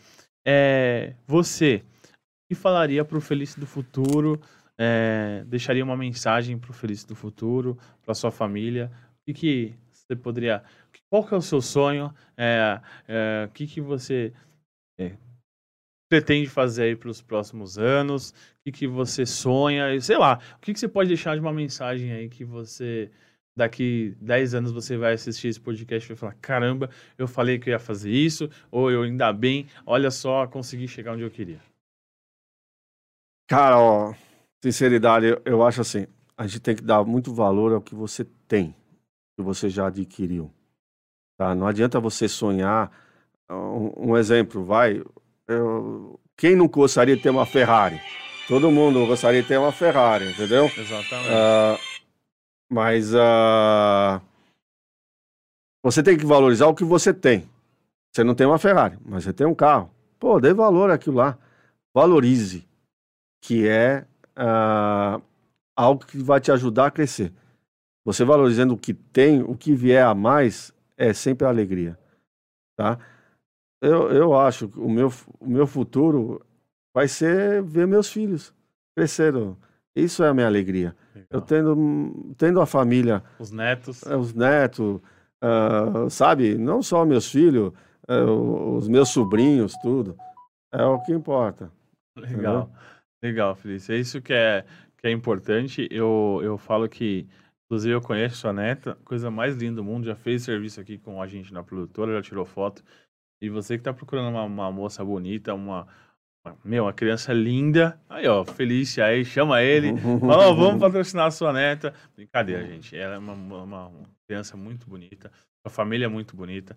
[0.47, 1.82] É, você,
[2.49, 4.40] que falaria para o Feliz do Futuro?
[4.78, 8.90] É, deixaria uma mensagem para o Feliz do Futuro, para sua família?
[9.20, 10.62] O que, que você poderia...
[11.11, 12.12] Qual que é o seu sonho?
[12.36, 14.32] É, é, o que, que você
[14.99, 15.16] é,
[16.11, 18.30] pretende fazer aí para os próximos anos?
[18.30, 18.34] O
[18.64, 19.99] que, que você sonha?
[20.01, 23.11] Sei lá, o que, que você pode deixar de uma mensagem aí que você...
[23.57, 27.70] Daqui 10 anos você vai assistir esse podcast e vai falar: caramba, eu falei que
[27.70, 31.61] eu ia fazer isso, ou eu ainda bem, olha só, consegui chegar onde eu queria.
[33.48, 34.14] Cara, ó,
[34.62, 38.24] sinceridade, eu, eu acho assim, a gente tem que dar muito valor ao que você
[38.48, 38.74] tem,
[39.36, 40.50] que você já adquiriu.
[41.38, 41.55] Tá?
[41.55, 42.90] Não adianta você sonhar.
[43.50, 45.02] Um, um exemplo, vai.
[45.46, 48.00] eu- quem não gostaria de ter uma Ferrari?
[48.48, 50.64] Todo mundo gostaria de ter uma Ferrari, entendeu?
[50.66, 51.28] Exatamente.
[51.30, 51.78] Ah,
[52.75, 54.20] mas ah,
[55.81, 57.49] você tem que valorizar o que você tem.
[58.12, 59.93] Você não tem uma Ferrari, mas você tem um carro.
[60.18, 61.39] Pô, dê valor àquilo lá.
[61.95, 62.66] Valorize,
[63.41, 64.05] que é
[64.35, 65.20] ah,
[65.77, 67.33] algo que vai te ajudar a crescer.
[68.05, 71.97] Você valorizando o que tem, o que vier a mais é sempre alegria,
[72.77, 72.99] tá?
[73.81, 76.45] Eu, eu acho que o meu, o meu futuro
[76.93, 78.53] vai ser ver meus filhos
[78.97, 79.57] crescendo.
[79.95, 80.97] Isso é a minha alegria.
[81.15, 81.43] Eu Legal.
[81.43, 84.03] tendo, tendo a família, Os netos.
[84.07, 85.01] eh, os netos,
[85.41, 86.57] ah, sabe?
[86.59, 87.73] Não só meus filhos,
[88.09, 90.17] eh, os meus sobrinhos, tudo.
[90.73, 91.71] É o que importa.
[92.19, 92.71] Legal.
[93.23, 93.95] Legal, Felício.
[93.95, 94.65] É isso que é,
[94.99, 95.89] que é importante.
[95.91, 97.27] Eu, eu falo que,
[97.67, 100.05] inclusive, eu conheço sua neta, coisa mais linda do mundo.
[100.07, 102.83] Já fez serviço aqui com a gente na produtora, já tirou foto.
[103.41, 105.87] E você que tá procurando uma, uma moça bonita, uma-
[106.64, 107.99] Meu, uma criança linda.
[108.09, 109.92] Aí, ó, Felícia aí, chama ele.
[110.20, 111.94] Fala, ó, vamos patrocinar a sua neta.
[112.14, 112.97] Brincadeira, gente.
[112.97, 113.93] Ela é uma, uma- uma
[114.27, 115.31] criança muito bonita.
[115.66, 116.77] Sua família é muito bonita.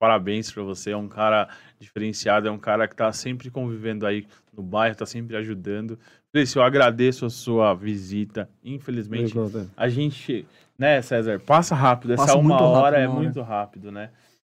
[0.00, 0.90] Parabéns pra você.
[0.90, 1.48] É um cara
[1.80, 2.48] diferenciado.
[2.48, 5.98] É um cara que tá sempre convivendo aí no bairro, tá sempre ajudando.
[6.30, 8.48] Felício, eu agradeço a sua visita.
[8.62, 9.32] Infelizmente,
[9.76, 10.46] a gente,
[10.78, 12.12] né, César, passa rápido.
[12.12, 13.18] Essa Passa uma muito rápido, hora é hora.
[13.20, 14.10] muito rápido, né?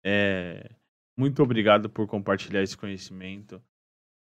[0.04, 0.70] É,
[1.18, 3.62] muito obrigado por compartilhar esse conhecimento.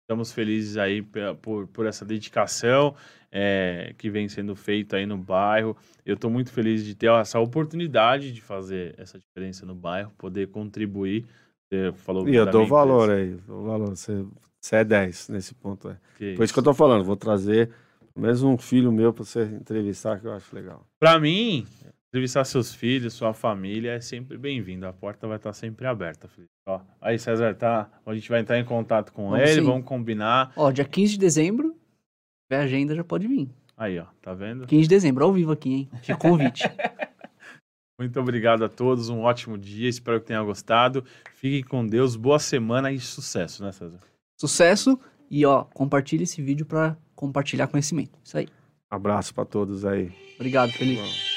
[0.03, 1.03] Estamos felizes aí
[1.41, 2.95] por, por essa dedicação
[3.31, 5.77] é, que vem sendo feita aí no bairro.
[6.05, 10.49] Eu estou muito feliz de ter essa oportunidade de fazer essa diferença no bairro, poder
[10.49, 11.25] contribuir.
[11.71, 13.35] Você falou E eu dou valor aí.
[13.47, 13.97] Dou valor.
[13.97, 14.25] Você,
[14.61, 15.89] você é 10 nesse ponto.
[15.89, 15.97] É.
[16.19, 17.05] que Por isso que eu tô falando.
[17.05, 17.71] Vou trazer
[18.15, 20.87] mesmo um filho meu para você entrevistar, que eu acho legal.
[21.01, 21.67] Pra mim,
[22.13, 24.87] entrevistar seus filhos, sua família é sempre bem-vindo.
[24.87, 26.53] A porta vai estar sempre aberta, Felipe.
[26.69, 27.91] Ó, aí, César, tá?
[28.05, 29.67] A gente vai entrar em contato com Vamos ele, sim.
[29.67, 30.53] vamos combinar.
[30.55, 33.49] Ó, dia 15 de dezembro, se tiver agenda, já pode vir.
[33.79, 34.67] Aí, ó, tá vendo?
[34.67, 35.91] 15 de dezembro, ao vivo aqui, hein?
[36.03, 36.65] De convite.
[37.99, 41.03] Muito obrigado a todos, um ótimo dia, espero que tenham gostado.
[41.35, 44.01] Fiquem com Deus, boa semana e sucesso, né, César?
[44.39, 48.19] Sucesso e, ó, compartilhe esse vídeo para compartilhar conhecimento.
[48.23, 48.49] Isso aí.
[48.91, 50.13] Abraço para todos aí.
[50.37, 51.01] Obrigado, Felipe.
[51.01, 51.32] Bom.